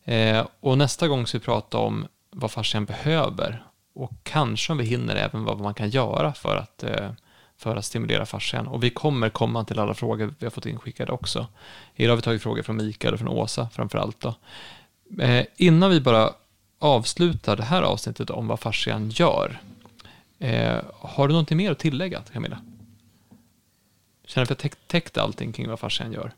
[0.04, 3.64] Eh, och nästa gång ska vi prata om vad fascian behöver
[3.95, 7.11] och kanske om vi hinner även vad man kan göra för att, eh,
[7.57, 8.66] för att stimulera fascian.
[8.66, 11.47] Och vi kommer komma till alla frågor vi har fått inskickade också.
[11.95, 14.20] Idag har vi tagit frågor från Mikael och från Åsa framför allt.
[14.20, 14.35] Då.
[15.22, 16.30] Eh, innan vi bara
[16.78, 19.61] avslutar det här avsnittet om vad fascian gör
[20.43, 22.59] Eh, har du någonting mer att tillägga, Camilla?
[24.24, 26.33] Känner du att jag täck, täckt allting kring vad fascian gör?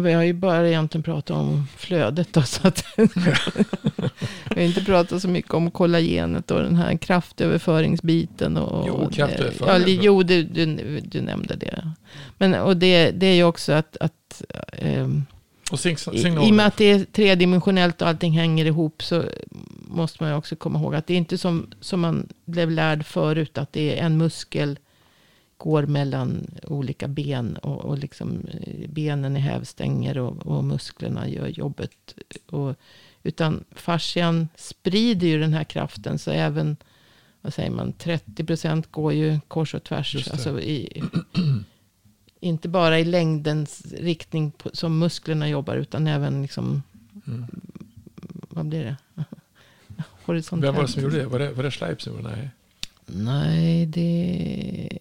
[0.00, 2.32] Vi har ju bara egentligen pratat om flödet.
[2.32, 8.56] Då, så att vi har inte pratat så mycket om kollagenet och den här kraftöverföringsbiten.
[8.56, 10.66] Och, Jo, kraftöverföring Ja, jo du, du,
[11.00, 11.92] du nämnde det.
[12.38, 14.42] Men, och det, det är ju också att, att
[14.72, 15.26] ehm,
[15.72, 15.96] Och I.
[16.12, 19.24] I och med att det är tredimensionellt och allting hänger ihop så
[19.88, 23.06] måste man ju också komma ihåg att det är inte som, som man blev lärd
[23.06, 24.78] förut att det är en muskel
[25.60, 31.46] går mellan olika ben och, och liksom eh, benen är hävstänger och, och musklerna gör
[31.46, 32.14] jobbet.
[32.46, 32.74] Och,
[33.22, 36.76] utan fascian sprider ju den här kraften så även
[37.40, 40.28] vad säger man, 30% går ju kors och tvärs.
[40.30, 41.02] Alltså i,
[42.40, 46.82] inte bara i längdens riktning på, som musklerna jobbar utan även liksom,
[47.26, 47.46] Mm.
[48.48, 48.96] vad blir det?
[50.24, 50.68] Horisontellt.
[50.68, 51.26] Vem var det som gjorde det?
[51.26, 52.36] Var det, var det Schleip som gjorde det?
[52.36, 52.50] Nej.
[53.06, 54.98] Nej, det...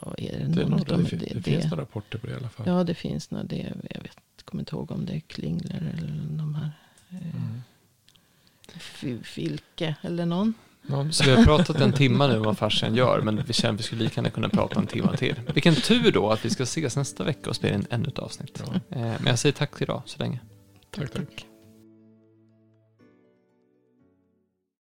[0.00, 2.32] Ja, är det Det, är något, det, det, det, det, finns några rapporter på det
[2.32, 2.66] i alla fall.
[2.68, 3.72] Ja, det finns nog det.
[3.90, 6.70] Jag vet, kommer inte ihåg om det är Klingler eller de här.
[7.10, 7.62] Mm.
[8.74, 10.54] F- Filke eller någon.
[10.82, 13.74] Någon, Så vi har pratat en timme nu om vad fascian gör, men vi känner
[13.74, 15.40] att vi skulle lika gärna kunna prata en timme till.
[15.54, 18.62] Vilken tur då att vi ska ses nästa vecka och spela in ännu ett avsnitt.
[18.66, 18.74] Ja.
[18.74, 20.38] Eh, Men jag säger tack till idag så länge.
[20.90, 21.46] tack, tack.